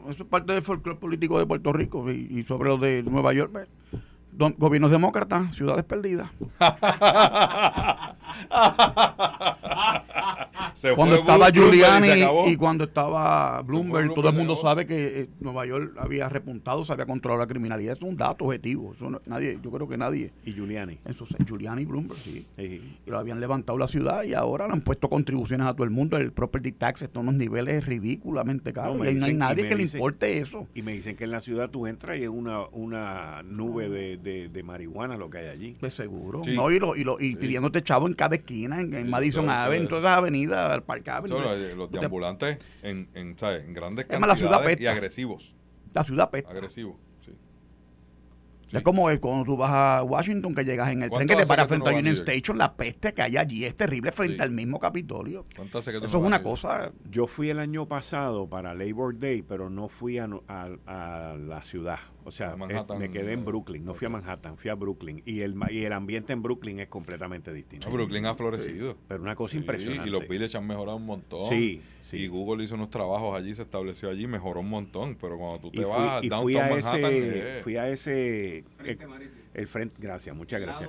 [0.08, 3.50] Eso es parte del folclore político de Puerto Rico y, sobre lo de Nueva York.
[3.50, 3.68] Pues,
[4.56, 6.30] gobiernos demócratas, ciudades perdidas.
[10.94, 15.94] Cuando estaba Giuliani y, cuando estaba Bloomberg, todo el mundo sabe que eh, Nueva York
[15.98, 17.92] había repuntado, se había controlado la criminalidad.
[17.92, 18.94] Eso es un dato objetivo.
[19.26, 20.32] nadie, yo creo que nadie.
[20.44, 20.98] Y Giuliani.
[21.04, 22.46] Eso Giuliani y Bloomberg, sí.
[22.58, 25.90] Y lo habían levantado la ciudad y ahora le han puesto contribuciones a todo el
[25.90, 26.16] mundo.
[26.16, 28.96] El property tax está en unos niveles ridículamente caros.
[29.06, 30.66] y no hay nadie que le importe eso.
[30.74, 34.62] Y me dicen que en la ciudad tú entras y es una, una nube de,
[34.62, 35.76] marihuana lo que hay allí.
[35.80, 36.42] Pues seguro.
[36.54, 39.88] No, y, lo, y, lo, y pidiéndote chavo en cada esquina, en, Madison Ave, en
[39.88, 41.10] todas las avenidas, al Parque
[41.74, 45.56] Los deambulantes en, en, en grandes cantidades y agresivos.
[45.94, 46.50] La ciudad pesta.
[46.50, 47.32] Agresivo, sí.
[48.70, 51.66] Es como cuando tú vas a Washington, que llegas en el tren que te para
[51.66, 55.46] frente a Union Station, la peste que hay allí es terrible frente al mismo Capitolio.
[55.72, 56.92] Eso es una cosa.
[57.10, 62.00] Yo fui el año pasado para Labor Day, pero no fui a, a la ciudad.
[62.30, 65.20] O sea, eh, me quedé en Brooklyn, no fui a Manhattan, fui a Brooklyn.
[65.26, 67.90] Y el, y el ambiente en Brooklyn es completamente distinto.
[67.90, 68.96] Brooklyn ha florecido.
[69.08, 70.08] pero una cosa impresionante.
[70.08, 71.48] Y los villages han mejorado un montón.
[71.48, 75.16] Sí, Y Google hizo unos trabajos allí, se estableció allí, mejoró un montón.
[75.20, 77.12] Pero cuando tú te vas a Downtown Manhattan...
[77.12, 78.64] Ese, Fui a ese...
[79.52, 80.88] El, frente, gracias, muchas gracias.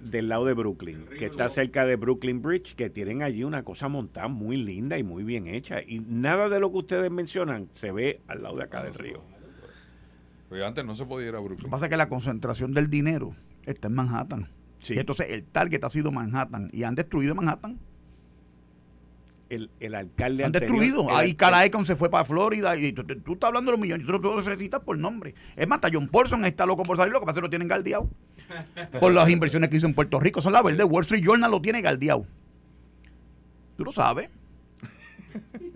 [0.00, 3.88] Del lado de Brooklyn, que está cerca de Brooklyn Bridge, que tienen allí una cosa
[3.88, 5.82] montada muy linda y muy bien hecha.
[5.82, 9.22] Y nada de lo que ustedes mencionan se ve al lado de acá del río.
[10.48, 11.58] Porque antes no se podía ir a Brooklyn.
[11.58, 13.34] Lo que pasa es que la concentración del dinero
[13.66, 14.48] está en Manhattan.
[14.88, 16.70] Y entonces el target ha sido Manhattan.
[16.72, 17.78] Y han destruido Manhattan.
[19.50, 21.14] El, el alcalde han destruido.
[21.14, 22.76] Ahí Calaecon se fue para Florida.
[22.76, 24.06] Y tú, estás hablando de los millones.
[24.06, 25.34] Yo no se necesita por nombre.
[25.56, 27.12] Es más, John Paulson está loco por salir.
[27.12, 28.08] Lo que pasa es que lo tienen galdeado.
[29.00, 30.40] por las inversiones que hizo en Puerto Rico.
[30.40, 30.86] Son la verdad.
[30.88, 32.26] Wall Street Journal lo tiene galdeado.
[33.76, 34.30] Tú lo sabes.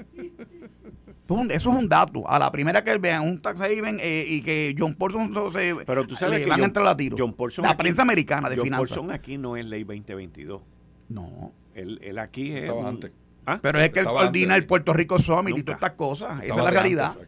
[1.50, 2.28] Eso es un dato.
[2.28, 6.06] A la primera que vean un tax haven eh, y que John Paulson se Pero
[6.06, 7.16] tú sabes que van a entrar a tiro.
[7.58, 8.96] la prensa americana de John finanzas.
[8.96, 10.62] Paulson aquí no es ley 2022.
[11.08, 11.52] No.
[11.74, 12.70] Él, él aquí es.
[12.70, 13.12] antes.
[13.46, 13.58] ¿Ah?
[13.60, 16.44] Pero es que él coordina el Puerto Rico Summit y todas estas cosas.
[16.44, 17.18] Esa es la realidad.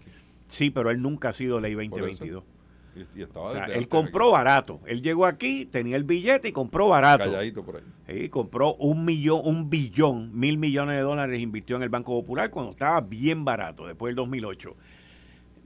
[0.48, 2.44] Sí, pero él nunca ha sido ley 2022
[3.74, 4.80] él compró barato.
[4.86, 7.24] Él llegó aquí, tenía el billete y compró barato.
[7.24, 8.28] Calladito por ahí.
[8.28, 12.72] compró un millón, un billón, mil millones de dólares invirtió en el Banco Popular cuando
[12.72, 14.76] estaba bien barato, después del 2008.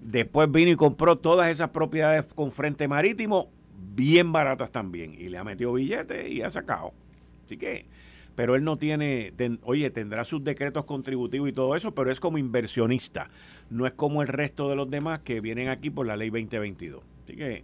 [0.01, 3.51] Después vino y compró todas esas propiedades con frente marítimo,
[3.95, 5.15] bien baratas también.
[5.15, 6.93] Y le ha metido billetes y ha sacado.
[7.45, 7.87] Así que,
[8.35, 9.33] pero él no tiene,
[9.65, 13.31] oye, tendrá sus decretos contributivos y todo eso, pero es como inversionista.
[13.69, 17.03] No es como el resto de los demás que vienen aquí por la ley 2022.
[17.29, 17.63] Así que,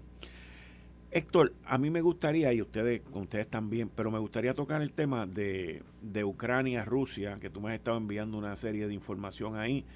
[1.11, 4.93] Héctor, a mí me gustaría, y ustedes, con ustedes también, pero me gustaría tocar el
[4.93, 5.83] tema de,
[6.23, 9.87] Ucrania, Rusia, que tú me has estado enviando una serie de información ahí.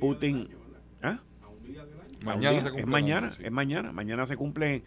[0.00, 0.48] Putin.
[1.02, 1.20] ¿Ah?
[2.24, 3.92] Mañana se cumple es mañana, es mañana.
[3.92, 4.82] Mañana se cumple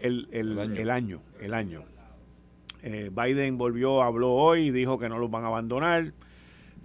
[0.00, 1.20] el, año.
[1.38, 1.82] el año.
[2.82, 6.14] Eh, Biden volvió, habló hoy dijo que no los van a abandonar.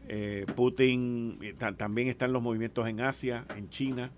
[0.10, 4.12] Eh, Putin eh, también están los movimientos en Asia, en China.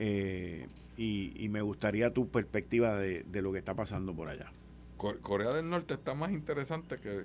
[0.00, 0.66] Eh,
[0.98, 4.50] y, me gustaría tu perspectiva de, lo que está pasando por allá.
[4.96, 7.24] Corea del Norte está más interesante que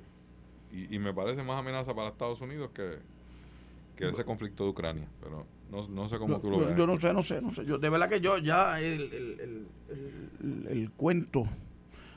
[0.71, 2.97] y, me parece más amenaza para Estados Unidos que,
[3.95, 5.45] que ese conflicto de Ucrania, pero
[5.89, 6.77] no, sé cómo tú lo ves.
[6.77, 7.65] Yo no sé, no sé, no sé.
[7.65, 9.67] Yo, de verdad que yo ya el,
[10.69, 11.45] el, cuento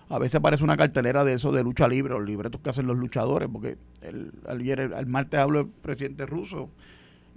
[0.09, 2.99] a veces parece una cartelera de eso de lucha libre, los libretos que hacen los
[2.99, 6.71] luchadores, porque el, ayer, el martes habló el presidente ruso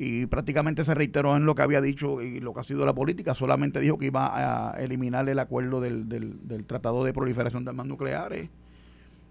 [0.01, 2.93] y prácticamente se reiteró en lo que había dicho y lo que ha sido la
[2.93, 7.71] política, solamente dijo que iba a eliminar el acuerdo del, del, Tratado de Proliferación de
[7.71, 8.49] Armas Nucleares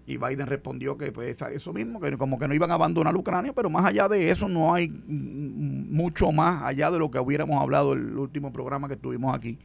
[0.05, 3.51] y Biden respondió que pues eso mismo, que como que no iban a abandonar Ucrania,
[3.51, 7.93] pero más allá de eso no hay mucho más allá de lo que hubiéramos hablado
[7.93, 9.57] el último programa que tuvimos aquí.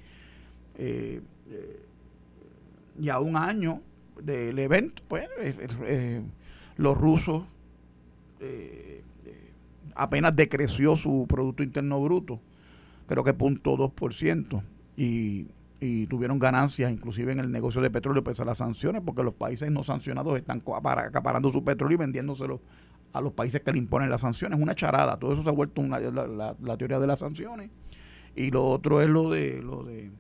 [0.79, 1.87] Eh, eh,
[2.99, 3.83] y a un año
[4.23, 6.23] del evento, pues eh,
[6.79, 7.45] los rusos
[9.95, 12.41] apenas decreció su Producto Interno Bruto,
[13.07, 14.63] creo que punto .2%,
[14.97, 15.47] y,
[15.81, 19.35] y tuvieron ganancias inclusive en el negocio de petróleo pese a las sanciones, porque los
[19.35, 22.61] países no sancionados están acaparando su petróleo y vendiéndoselo
[23.13, 24.61] a los países que le imponen las sanciones.
[24.61, 27.71] Una charada, todo eso se ha vuelto una, la, teoría de las sanciones.
[28.35, 30.11] Y lo otro es lo de, lo de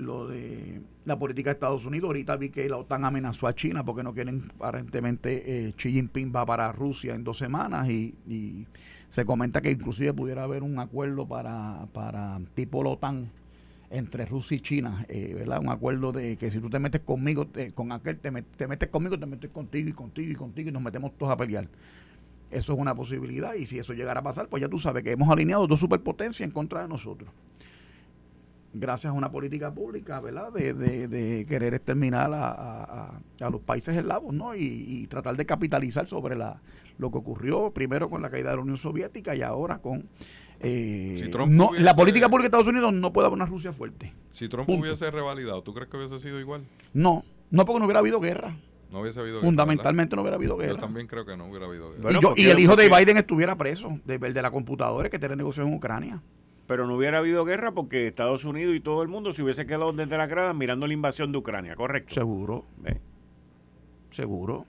[0.00, 2.08] lo de la política de Estados Unidos.
[2.08, 6.32] Ahorita vi que la OTAN amenazó a China porque no quieren, aparentemente, eh, Xi Jinping
[6.34, 8.66] va para Rusia en dos semanas y, y,
[9.08, 13.28] se comenta que inclusive pudiera haber un acuerdo para, para tipo la OTAN
[13.90, 15.58] entre Rusia y China, eh, ¿verdad?
[15.60, 19.18] Un acuerdo de que si tú te metes conmigo, con aquel, te, te, metes conmigo,
[19.18, 21.66] te metes contigo y contigo y contigo y nos metemos todos a pelear.
[22.52, 25.12] Eso es una posibilidad y si eso llegara a pasar, pues ya tú sabes que
[25.12, 27.30] hemos alineado dos superpotencias en contra de nosotros.
[28.72, 30.52] Gracias a una política pública, ¿verdad?
[30.52, 34.54] De, de, querer exterminar a, a, los países eslavos, ¿no?
[34.54, 36.60] Y, tratar de capitalizar sobre la,
[36.98, 40.08] lo que ocurrió primero con la caída de la Unión Soviética y ahora con
[40.60, 44.12] eh, no, la política pública de Estados Unidos no puede haber una Rusia fuerte.
[44.32, 46.62] Si Trump hubiese revalidado, ¿tú crees que hubiese sido igual?
[46.92, 48.56] No, no porque no hubiera habido guerra.
[48.92, 50.74] No hubiese habido Fundamentalmente no hubiera habido guerra.
[50.74, 52.32] Yo también creo que no hubiera habido guerra.
[52.36, 55.74] y, el hijo de Biden estuviera preso, de, de la computadora que tiene negocios en
[55.74, 56.22] Ucrania.
[56.70, 59.92] Pero no hubiera habido guerra porque Estados Unidos y todo el mundo se hubiese quedado
[59.92, 62.14] desde la grada mirando la invasión de Ucrania, ¿correcto?
[62.14, 62.64] Seguro.
[64.12, 64.66] Seguro.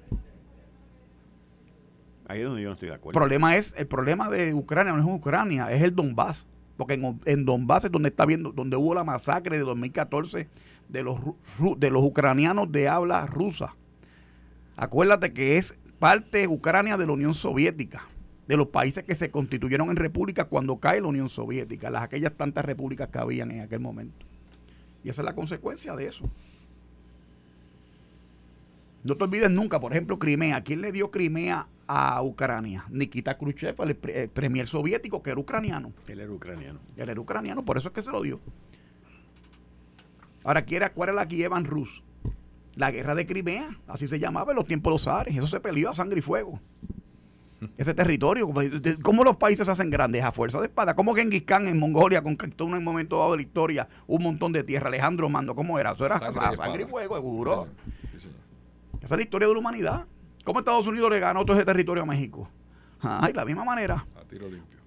[2.27, 3.19] Ahí es donde yo no estoy de acuerdo.
[3.19, 6.47] El problema es, el problema de Ucrania no es Ucrania, es el Donbass.
[6.75, 10.49] Porque en, en Donbass es donde está viendo, donde hubo la masacre de 2014
[10.89, 11.19] de los,
[11.77, 13.75] de los ucranianos de habla rusa.
[14.75, 18.07] Acuérdate que es parte de Ucrania de la Unión Soviética,
[18.47, 22.33] de los países que se constituyeron en república cuando cae la Unión Soviética, las aquellas
[22.33, 24.25] tantas repúblicas que habían en aquel momento.
[25.03, 26.29] Y esa es la consecuencia de eso.
[29.03, 30.61] No te olvides nunca, por ejemplo, Crimea.
[30.61, 32.85] ¿Quién le dio Crimea a Ucrania?
[32.89, 33.95] Nikita Khrushchev, el,
[34.29, 35.91] premier soviético, que era ucraniano.
[36.07, 36.79] Él era ucraniano.
[36.97, 38.39] Él era ucraniano, por eso es que se lo dio.
[40.43, 42.03] Ahora, quiere cuál era la Kievan Rus?
[42.75, 45.35] La guerra de Crimea, así se llamaba en los tiempos de los zares.
[45.35, 46.59] Eso se peleó a sangre y fuego.
[47.78, 48.49] Ese territorio,
[49.03, 50.24] ¿cómo los países se hacen grandes?
[50.24, 50.95] A fuerza de espada.
[50.95, 54.51] ¿Cómo Genghis Khan en Mongolia conquistó en un momento dado de la historia un montón
[54.51, 54.88] de tierra?
[54.88, 55.91] Alejandro Mando, ¿cómo era?
[55.91, 57.68] Eso era a sangre, y fuego, seguro.
[58.16, 58.30] Esa
[59.03, 60.07] es la historia de la humanidad.
[60.43, 62.49] ¿Cómo Estados Unidos le ganó todo ese territorio a México?
[62.99, 64.05] Ay, la misma manera.
[64.16, 64.80] A tiro limpio.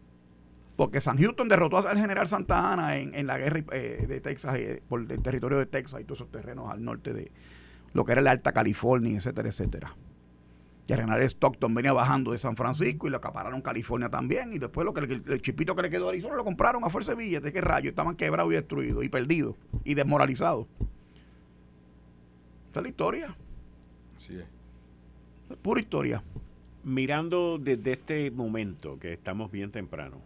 [0.77, 4.83] Porque San Houston derrotó al general Santa Ana en, la guerra eh, de Texas, eh,
[4.89, 7.31] por el territorio de Texas y todos esos terrenos al norte de
[7.93, 9.95] lo que era la Alta California, etcétera, etcétera.
[10.87, 14.53] Y el general Stockton venía bajando de San Francisco y lo acapararon California también.
[14.53, 17.13] Y después lo que el, chipito que le quedó a Arizona lo compraron a fuerza
[17.13, 17.53] de billetes.
[17.53, 17.91] ¿Qué rayos?
[17.91, 20.67] Estaban quebrados y destruidos y perdidos y desmoralizados.
[22.71, 23.37] Esa es la historia.
[24.15, 24.47] Así es.
[25.63, 26.23] Pura historia.
[26.83, 30.19] Mirando desde este momento, que estamos bien temprano,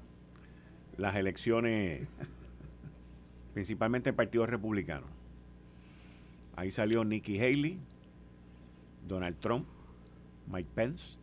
[0.96, 2.08] las elecciones,
[3.54, 5.06] principalmente el Partido Republicano.
[6.56, 7.78] Ahí salió Nikki Haley,
[9.06, 9.66] Donald Trump,
[10.50, 11.16] Mike Pence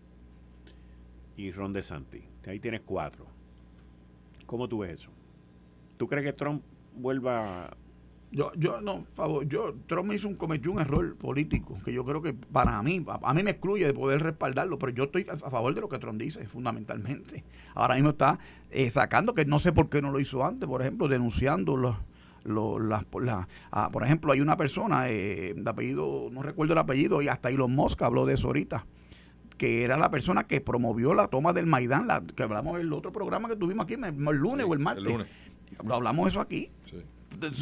[1.38, 2.24] y Ron DeSantis.
[2.48, 3.26] Ahí tienes cuatro.
[4.46, 5.10] ¿Cómo tú ves eso?
[5.98, 6.62] ¿Tú crees que Trump
[6.96, 7.76] vuelva
[8.32, 12.22] yo, yo no, favor, yo, Trump hizo un, cometió un error político que yo creo
[12.22, 15.74] que para mí, a, mí me excluye de poder respaldarlo, pero yo estoy a, favor
[15.74, 17.46] de lo que Trump dice, fundamentalmente.
[17.76, 18.38] Ahora mismo está
[18.72, 21.96] eh, sacando, que no sé por qué no lo hizo antes, por ejemplo, denunciando los,
[22.44, 23.06] los, las,
[23.72, 27.50] ah, por ejemplo, hay una persona eh, de apellido, no recuerdo el apellido, y hasta
[27.50, 28.86] Elon Musk habló de eso ahorita,
[29.58, 32.94] que era la persona que promovió la toma del Maidán, la, que hablamos en el
[32.94, 35.06] otro programa que tuvimos aquí, el, lunes o el martes.
[35.84, 36.72] Lo hablamos eso aquí.
[36.84, 37.04] Sí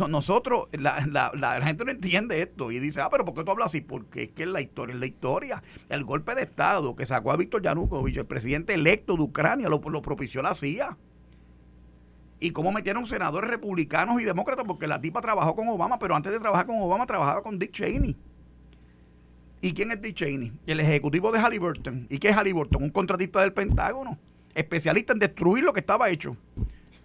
[0.10, 3.68] nosotros, la, la, gente no entiende esto y dice, ah, pero ¿por qué tú hablas
[3.68, 3.82] así?
[3.82, 5.64] Porque es que la historia es la historia.
[5.90, 9.80] El golpe de Estado que sacó a Víctor Yanukovych, el presidente electo de Ucrania, lo,
[9.90, 10.98] lo propició la CIA.
[12.40, 16.32] Y cómo metieron senadores republicanos y demócratas, porque la tipa trabajó con Obama, pero antes
[16.32, 18.16] de trabajar con Obama trabajaba con Dick Cheney.
[19.64, 20.52] ¿Y quién es Dick Cheney?
[20.68, 22.08] El ejecutivo de Halliburton.
[22.10, 22.84] ¿Y qué es Halliburton?
[22.84, 24.20] Un contratista del Pentágono,
[24.54, 26.36] especialista en destruir lo que estaba hecho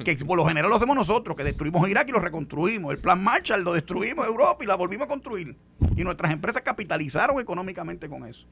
[0.04, 2.92] que por lo general lo hacemos nosotros, que destruimos Irak y lo reconstruimos.
[2.92, 5.56] El plan Marshall lo destruimos Europa y la volvimos a construir.
[5.96, 8.46] Y nuestras empresas capitalizaron económicamente con eso.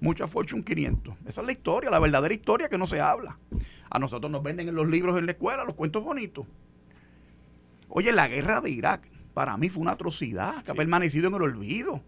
[0.00, 1.14] Mucha Fortune 500.
[1.26, 3.38] Esa es la historia, la verdadera historia que no se habla.
[3.90, 6.46] A nosotros nos venden en los libros en la escuela los cuentos bonitos.
[7.88, 11.42] Oye, la guerra de Irak para mí fue una atrocidad que ha permanecido en el
[11.42, 12.02] olvido.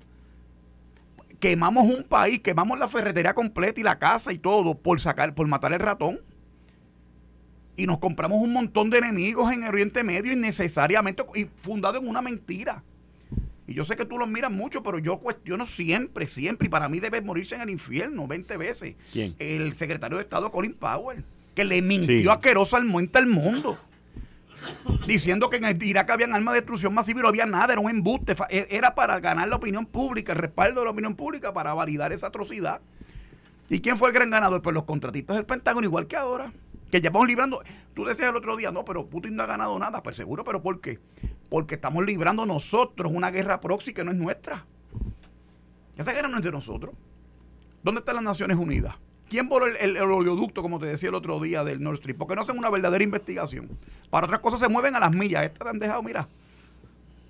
[1.40, 5.46] Quemamos un país, quemamos la ferretería completa y la casa y todo por sacar, por
[5.48, 6.20] matar el ratón
[7.80, 12.06] y nos compramos un montón de enemigos en el Oriente Medio innecesariamente y fundado en
[12.06, 12.84] una mentira.
[13.66, 16.88] Y yo sé que tú los miras mucho, pero yo cuestiono siempre, siempre, y para
[16.88, 18.96] mí debe morirse en el infierno 20 veces.
[19.12, 19.34] ¿Quién?
[19.38, 21.24] El secretario de Estado Colin Powell,
[21.54, 23.78] que le mintió asquerosa al muente al mundo.
[25.06, 27.90] Diciendo que en Irak habían armas de destrucción masiva y no había nada, era un
[27.90, 28.34] embuste.
[28.48, 32.12] E, era para ganar la opinión pública, el respaldo de la opinión pública para validar
[32.12, 32.80] esa atrocidad.
[33.68, 34.62] ¿Y quién fue el gran ganador?
[34.62, 36.52] Pues los contratistas del Pentágono, igual que ahora
[36.90, 37.62] que llevamos librando.
[37.94, 40.02] Tú decías el otro día, no, pero Putin no ha ganado nada.
[40.02, 40.98] Pues seguro, pero ¿por qué?
[41.50, 44.64] porque estamos librando nosotros una guerra proxy que no es nuestra.
[45.96, 46.94] Esa guerra no es de nosotros.
[47.82, 48.94] ¿Dónde están las Naciones Unidas?
[49.30, 52.18] ¿Quién voló el, oleoducto, como te decía el otro día, del Nord Stream?
[52.18, 53.68] Porque no hacen una verdadera investigación.
[54.10, 55.44] Para otras cosas se mueven a las millas.
[55.44, 56.26] Estas han dejado, mira,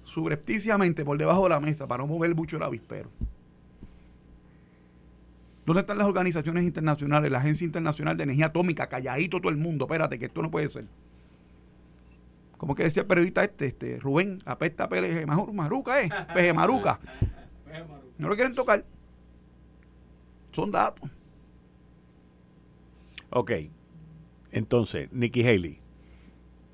[0.05, 3.11] subrepticiamente por debajo de la mesa para no mover mucho el avispero.
[5.67, 9.85] ¿Dónde están las organizaciones internacionales, la Agencia Internacional de Energía Atómica, calladito todo el mundo?
[9.85, 10.87] Espérate, que esto no puede ser.
[12.57, 16.09] ¿Cómo que decía el periodista este, este Rubén, apesta Pérez Maruca, ¿eh?
[16.33, 16.99] Peje Maruca.
[18.17, 18.87] No lo quieren tocar.
[20.53, 21.11] Son datos.
[23.31, 23.53] Ok.
[24.53, 25.79] Entonces, Nikki Haley.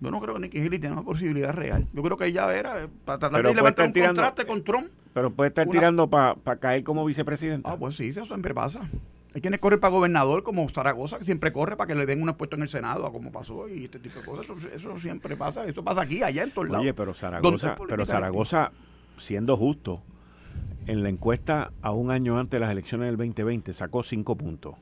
[0.00, 1.86] Yo no creo que Nikki Haley tenga una posibilidad real.
[1.92, 4.88] Yo creo que ella era eh, para tratar de levantar un contraste con Trump.
[5.14, 7.68] Pero puede estar tirando para caer como vicepresidente.
[7.68, 8.88] Ah, pues sí, eso siempre pasa.
[9.34, 12.32] Hay quienes corren para gobernador, como Zaragoza, que siempre corre para que le den un
[12.34, 14.64] puesto en el Senado, como pasó, y este tipo de cosas.
[14.74, 15.66] Eso, siempre pasa.
[15.66, 16.82] Eso pasa aquí, allá en todos lados.
[16.82, 18.72] Oye, pero Zaragoza, pero Zaragoza,
[19.18, 20.02] siendo justo,
[20.86, 24.76] en la encuesta a un año antes de las elecciones del 2020 sacó cinco puntos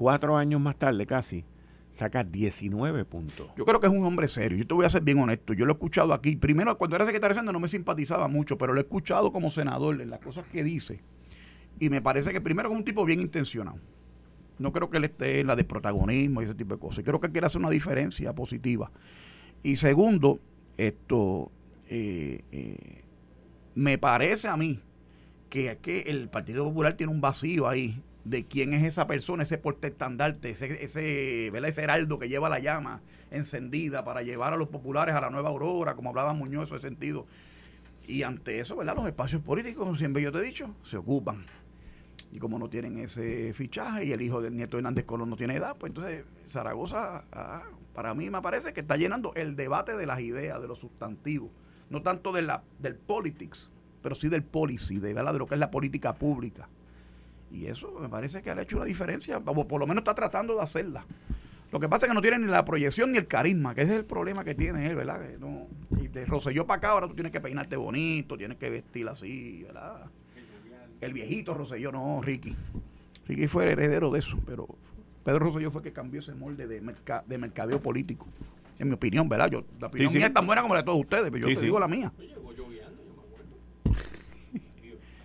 [0.00, 1.44] cuatro años más tarde casi,
[1.90, 3.50] saca 19 puntos.
[3.54, 4.56] Yo creo que es un hombre serio.
[4.56, 5.52] Yo te voy a ser bien honesto.
[5.52, 6.36] Yo lo he escuchado aquí.
[6.36, 9.50] Primero, cuando era secretario de Hacienda no me simpatizaba mucho, pero lo he escuchado como
[9.50, 11.02] senador en las cosas que dice.
[11.78, 13.78] Y me parece que primero es un tipo bien intencionado.
[14.58, 17.04] No creo que él esté en la de protagonismo y ese tipo de cosas.
[17.04, 18.90] Creo que quiere hacer una diferencia positiva.
[19.62, 20.40] Y segundo,
[20.78, 21.52] esto
[21.90, 23.02] eh, eh,
[23.74, 24.80] me parece a mí
[25.50, 29.58] que, que el Partido Popular tiene un vacío ahí de quién es esa persona, ese
[29.58, 33.00] porte estandarte, ese, ese, ese heraldo que lleva la llama
[33.30, 36.88] encendida para llevar a los populares a la nueva aurora, como hablaba Muñoz en ese
[36.88, 37.26] sentido.
[38.06, 38.96] Y ante eso, ¿verdad?
[38.96, 41.44] Los espacios políticos, siempre yo te he dicho, se ocupan.
[42.32, 45.56] Y como no tienen ese fichaje y el hijo del nieto Hernández Colón no tiene
[45.56, 47.64] edad, pues entonces Zaragoza, ah,
[47.94, 51.50] para mí me parece que está llenando el debate de las ideas, de los sustantivos.
[51.88, 53.70] No tanto de la, del politics,
[54.02, 56.68] pero sí del policy, de, de lo que es la política pública.
[57.50, 60.54] Y eso me parece que ha hecho una diferencia, o por lo menos está tratando
[60.54, 61.04] de hacerla.
[61.72, 63.92] Lo que pasa es que no tiene ni la proyección ni el carisma, que ese
[63.92, 65.20] es el problema que tiene él, ¿verdad?
[65.38, 65.68] no,
[66.00, 69.62] y de Roselló para acá ahora tú tienes que peinarte bonito, tienes que vestir así,
[69.64, 70.06] ¿verdad?
[71.00, 72.56] El viejito Roselló, no, Ricky.
[73.28, 74.66] Ricky fue el heredero de eso, pero
[75.24, 78.26] Pedro Roselló fue el que cambió ese molde de, de mercadeo político.
[78.78, 79.50] En mi opinión, ¿verdad?
[79.50, 81.64] Yo, la opinión mía es tan buena como la de todos ustedes, pero yo te
[81.64, 82.10] digo la mía.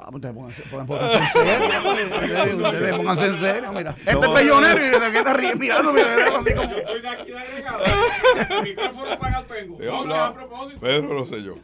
[2.53, 3.95] Ustedes pónganse en serio, mira.
[3.97, 6.77] Este es pellonero y de que está riendo, mirando, mira.
[6.77, 7.83] Estoy de aquí de agregado.
[8.49, 9.77] El micrófono para el pengo.
[10.79, 11.55] Pedro lo sé yo.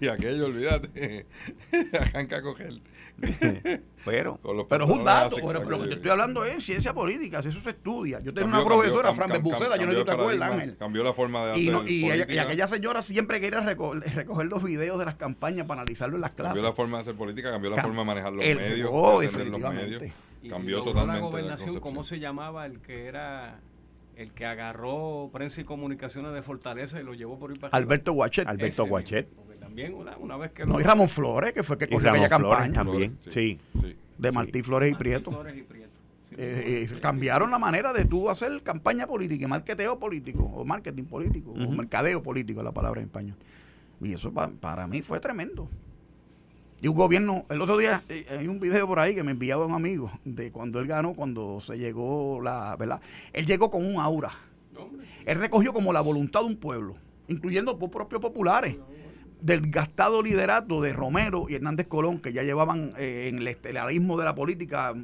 [0.00, 1.26] y aquello, olvídate.
[2.00, 2.74] Arranca a coger.
[4.04, 4.38] pero,
[4.68, 5.36] pero es un dato.
[5.36, 8.20] Pero, lo que te estoy hablando es ciencia política, eso se estudia.
[8.20, 10.76] Yo tengo una profesora, Fran Buceda, yo no sé si te acuerdas, Ángel.
[10.76, 11.90] Cambió la forma de hacer.
[11.90, 16.16] Y, y, aquella señora siempre quería recoger, recoger, los videos de las campañas para analizarlo
[16.16, 16.54] en las clases.
[16.54, 19.26] Cambió la forma de hacer política, cambió la forma de manejar los medios, oh, de
[19.26, 20.02] atender los medios.
[20.48, 21.20] Cambió totalmente.
[21.20, 23.60] la gobernación, ¿cómo se llamaba el que era
[24.16, 28.12] el que agarró prensa y comunicaciones de Fortaleza y lo llevó por ahí para Alberto
[28.14, 28.48] Guachet.
[28.48, 29.28] Alberto Guachet
[29.84, 30.64] una, vez que...
[30.64, 32.72] No, y Ramón Flores, que fue el que corrió aquella campaña.
[32.72, 33.58] también, sí.
[34.18, 35.44] De Martí Flores y Prieto.
[36.38, 41.04] Eh, eh, cambiaron la manera de tú hacer campaña política y marketeo político, o marketing
[41.04, 43.36] político, o mercadeo político, la palabra en español.
[44.00, 45.68] Y eso para mí fue tremendo.
[46.82, 49.64] Y un gobierno, el otro día eh, hay un video por ahí que me enviaba
[49.64, 53.00] un amigo de cuando él ganó, cuando se llegó la, ¿verdad?
[53.32, 54.32] Él llegó con un aura.
[55.24, 56.96] Él recogió como la voluntad de un pueblo,
[57.28, 58.76] incluyendo por propios populares
[59.40, 64.18] del gastado liderato de Romero y Hernández Colón, que ya llevaban eh, en el estelarismo
[64.18, 64.94] de la política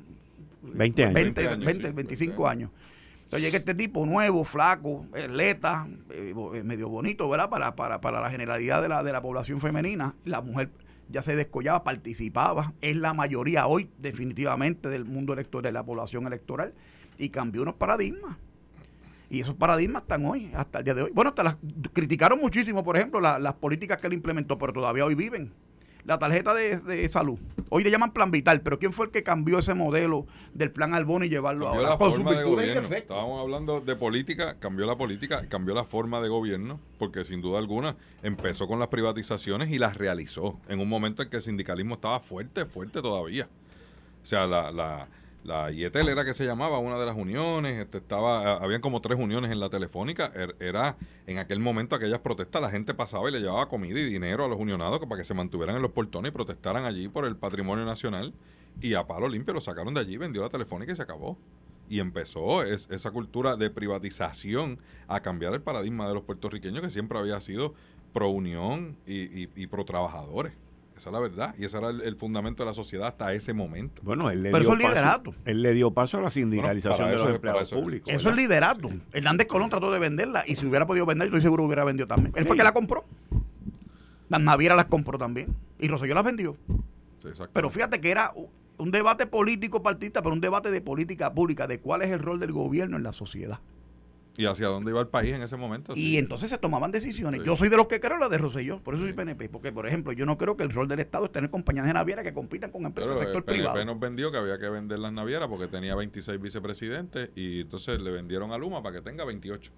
[0.62, 1.64] 20 años.
[1.64, 2.70] 20, 25 años.
[3.24, 7.49] Entonces llega este tipo nuevo, flaco, atleta, eh, eh, medio bonito, ¿verdad?
[7.49, 10.14] Para, para, para la generalidad de la, de la población femenina.
[10.24, 10.70] La mujer
[11.09, 12.74] ya se descollaba, participaba.
[12.83, 16.74] Es la mayoría hoy, definitivamente, del mundo electoral, de la población electoral.
[17.16, 18.37] Y cambió unos paradigmas.
[19.33, 21.11] Y esos paradigmas están hoy, hasta el día de hoy.
[21.14, 21.57] Bueno, hasta las
[21.95, 25.55] criticaron muchísimo, por ejemplo, las políticas que él implementó, pero todavía hoy viven.
[26.05, 27.39] La tarjeta de, salud.
[27.70, 30.93] Hoy le llaman plan vital, pero ¿quién fue el que cambió ese modelo del plan
[30.93, 32.95] Albón y llevarlo cambió La forma de gobierno.
[32.95, 37.59] Estábamos hablando de política, cambió la política, cambió la forma de gobierno, porque sin duda
[37.59, 41.95] alguna empezó con las privatizaciones y las realizó en un momento en que el sindicalismo
[41.95, 43.49] estaba fuerte, fuerte todavía.
[44.22, 45.09] O sea, la la
[45.45, 49.51] IETEL era que se llamaba una de las uniones, este, estaba, habían como tres uniones
[49.51, 53.40] en la telefónica, er, era en aquel momento aquellas protestas, la gente pasaba y le
[53.40, 56.32] llevaba comida y dinero a los unionados para que se mantuvieran en los portones y
[56.32, 58.32] protestaran allí por el patrimonio nacional
[58.80, 61.36] y a palo limpio lo sacaron de allí, vendió la telefónica y se acabó.
[61.88, 64.78] Y empezó esa cultura de privatización
[65.09, 67.74] a cambiar el paradigma de los puertorriqueños que siempre había sido
[68.14, 70.55] pro unión y, y pro trabajadores.
[71.03, 71.55] Esa es la verdad.
[71.59, 74.03] Y ese era el, fundamento de la sociedad hasta ese momento.
[74.05, 75.35] Bueno, él le Pero dio eso es liderato.
[75.45, 78.15] Él le dio paso a la sindicalización de los empleados públicos.
[78.15, 78.89] Eso es liderato.
[79.11, 82.07] Hernández Colón trató de venderla y si hubiera podido vender, yo estoy seguro hubiera vendido
[82.07, 82.33] también.
[82.37, 83.05] Él fue que la compró.
[84.29, 85.57] Las navieras las compró también.
[85.81, 86.57] Y Rosselló las vendió.
[87.53, 88.33] pero fíjate que era
[88.79, 92.39] un debate político partista, pero un debate de política pública, de cuál es el rol
[92.39, 93.59] del gobierno en la sociedad.
[94.37, 95.93] ¿Y hacia dónde iba el país en ese momento?
[95.95, 97.43] Y entonces se tomaban decisiones.
[97.45, 99.49] Yo soy de los que creo la de Rosselló, por eso soy PNP.
[99.49, 101.93] Porque, por ejemplo, yo no creo que el rol del Estado es tener compañías de
[101.93, 103.76] naviera que compitan con empresas del sector privado.
[103.76, 107.61] El PNP nos vendió que había que vender las navieras porque tenía 26 vicepresidentes y
[107.61, 109.70] entonces le vendieron a Luma para que tenga 28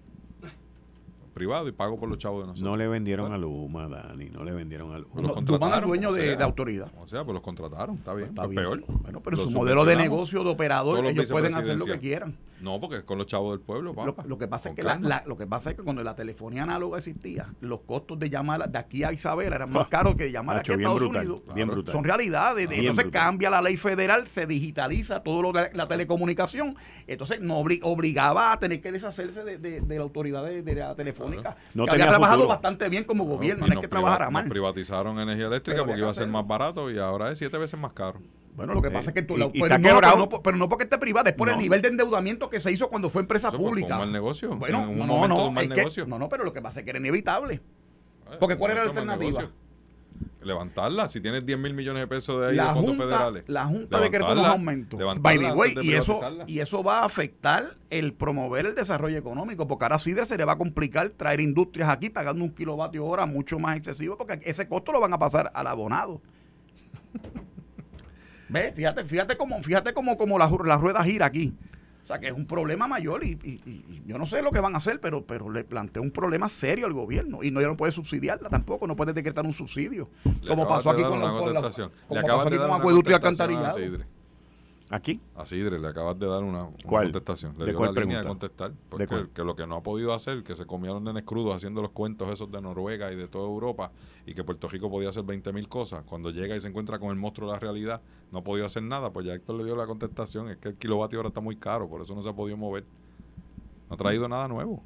[1.35, 2.67] privado y pago por los chavos de nosotros.
[2.67, 5.21] No le vendieron a Luma, Dani, no le vendieron a Luma.
[5.21, 6.91] Los contrataron, dueño de, autoridad.
[6.97, 8.83] O sea, pues los contrataron, está bien, está peor.
[8.87, 12.37] Bueno, pero su modelo de negocio, de operador, ellos pueden hacer lo que quieran.
[12.61, 13.93] No, porque es con los chavos del pueblo,
[14.25, 16.97] Lo, que pasa es que la, lo que pasa es que cuando la telefonía análoga
[16.97, 20.57] existía, los costos de llamar de aquí a Isabela eran más ah, caros que llamar
[20.57, 21.41] aquí a Estados Unidos.
[21.53, 21.91] Bien brutal.
[21.91, 22.69] Son realidades.
[22.71, 26.75] entonces cambia la ley federal, se digitaliza todo lo de la telecomunicación.
[27.07, 30.95] Entonces no obligaba a tener que deshacerse de, la autoridad de, la
[31.25, 31.57] telefónica.
[31.73, 34.47] No que había trabajado bastante bien como gobierno, no, es que trabajara mal.
[34.47, 37.93] privatizaron energía eléctrica porque iba a ser más barato y ahora es siete veces más
[37.93, 38.19] caro.
[38.55, 41.35] Bueno, lo que pasa es que tú, pero, no, pero, no, porque esté privada, es
[41.35, 43.95] por el nivel de endeudamiento que se hizo cuando fue empresa pública.
[43.95, 44.55] un mal negocio.
[44.55, 45.51] Bueno, no, no,
[46.07, 47.61] no, no, pero lo que pasa es que era inevitable.
[48.39, 49.51] Porque ¿cuál era la alternativa?
[50.45, 51.09] Levantarla.
[51.09, 53.43] Si tienes 10 mil millones de pesos de ahí de fondos federales.
[53.47, 54.99] La Junta decretó unos aumentos.
[55.19, 59.67] By the way, y eso, y eso va a afectar el promover el desarrollo económico,
[59.67, 63.25] porque ahora Sidre se le va a complicar traer industrias aquí pagando un kilovatio hora
[63.25, 66.21] mucho más excesivo, porque ese costo lo van a pasar al abonado.
[68.49, 68.73] ¿Ves?
[68.75, 71.53] Fíjate, fíjate cómo, fíjate cómo, cómo la, la rueda gira aquí.
[72.05, 73.35] O sea, que es un problema mayor y,
[74.05, 76.85] yo no sé lo que van a hacer, pero, pero le plantea un problema serio
[76.85, 80.07] al gobierno y no, ya no puede subsidiarla tampoco, no puede decretar un subsidio.
[80.47, 81.61] como pasó aquí con, la, con, la,
[82.07, 83.79] como pasó aquí con acueducto y alcantarillado.
[84.91, 85.19] ¿Aquí?
[85.35, 87.55] A Sidre le acabas de dar una, contestación.
[87.57, 88.71] Le dio la línea de contestar.
[88.87, 91.89] Porque que lo que no ha podido hacer, que se comieron nenes crudos haciendo los
[91.89, 93.91] cuentos esos de Noruega y de toda Europa,
[94.27, 97.09] y que Puerto Rico podía hacer 20 mil cosas, cuando llega y se encuentra con
[97.09, 98.01] el monstruo de la realidad,
[98.35, 100.75] no ha podido hacer nada, pues ya Héctor le dio la contestación, es que el
[100.75, 102.83] kilovatio ahora está muy caro, por eso no se ha podido mover.
[103.89, 104.83] No ha traído nada nuevo.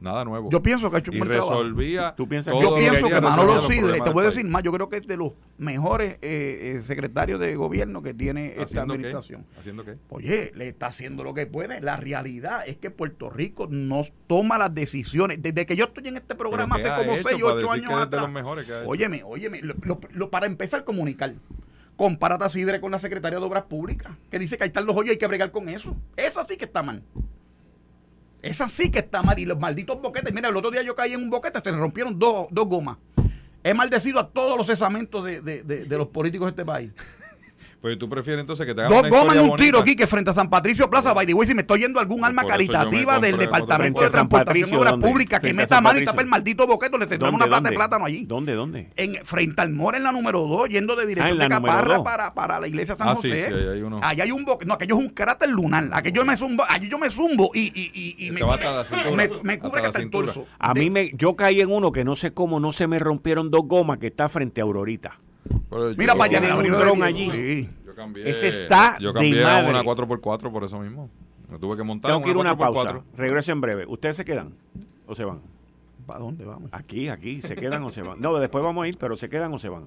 [0.00, 0.48] Nada nuevo.
[0.50, 4.00] Yo pienso que ha hecho un y resolvía ¿Tú piensas Yo pienso que Manolo Sidre,
[4.00, 7.38] te voy a decir más, yo creo que es de los mejores eh, eh, secretarios
[7.40, 9.44] de gobierno que tiene esta administración.
[9.58, 9.96] ¿Haciendo qué?
[10.08, 11.82] Oye, le está haciendo lo que puede.
[11.82, 15.42] La realidad es que Puerto Rico nos toma las decisiones.
[15.42, 18.30] Desde que yo estoy en este programa hace como 6 o 8 años atrás.
[18.86, 21.34] Óyeme, óyeme, lo, para empezar a comunicar.
[21.98, 24.94] Compárate a Sidre con la secretaria de Obras Públicas, que dice que ahí están los
[24.94, 25.96] hoyos y hay que bregar con eso.
[26.16, 27.02] Eso sí que está mal.
[28.40, 29.36] Esa sí que está mal.
[29.36, 30.32] Y los malditos boquetes.
[30.32, 32.98] Mira, el otro día yo caí en un boquete, se le rompieron dos, dos gomas.
[33.64, 36.92] He maldecido a todos los cesamentos de, de, de los políticos de este país.
[37.80, 40.30] Pues tú prefieres entonces que te hagan Dos gomas en un tiro aquí que frente
[40.30, 43.38] a San Patricio Plaza, by the way, si me estoy yendo algún alma caritativa del
[43.38, 47.06] Departamento de Transportación y Obras Públicas que meta mano y tape el maldito boqueto, le
[47.06, 48.24] tendremos una plata de plátano allí.
[48.24, 48.90] ¿Dónde, dónde?
[48.96, 52.34] En, frente al Mora en la número 2, yendo de dirección ah, de Caparra para,
[52.34, 53.48] para la iglesia San ah, José.
[54.02, 56.98] Allá hay un boquete, no, aquello es un cráter lunar, aquello me zumbo, allí yo
[56.98, 58.40] me zumbo y, y, y, y me,
[59.14, 60.46] me, me, cubre hasta el torso.
[60.58, 63.50] A mí me, yo caí en uno que no sé cómo no se me rompieron
[63.50, 65.18] dos gomas que está frente a Aurorita.
[65.96, 67.68] Mira, vaya, un dron allí.
[68.24, 71.10] Ese está Yo cambié a una 4x4 por eso mismo.
[71.48, 73.02] Me tuve que montar Tengo que ir una pausa.
[73.16, 73.86] Regreso en breve.
[73.86, 74.54] ¿Ustedes se quedan
[75.06, 75.40] o se van?
[76.06, 76.70] ¿Para dónde vamos?
[76.72, 77.42] Aquí, aquí.
[77.42, 78.20] ¿Se quedan o se van?
[78.20, 79.86] No, después vamos a ir, pero ¿se quedan o se van?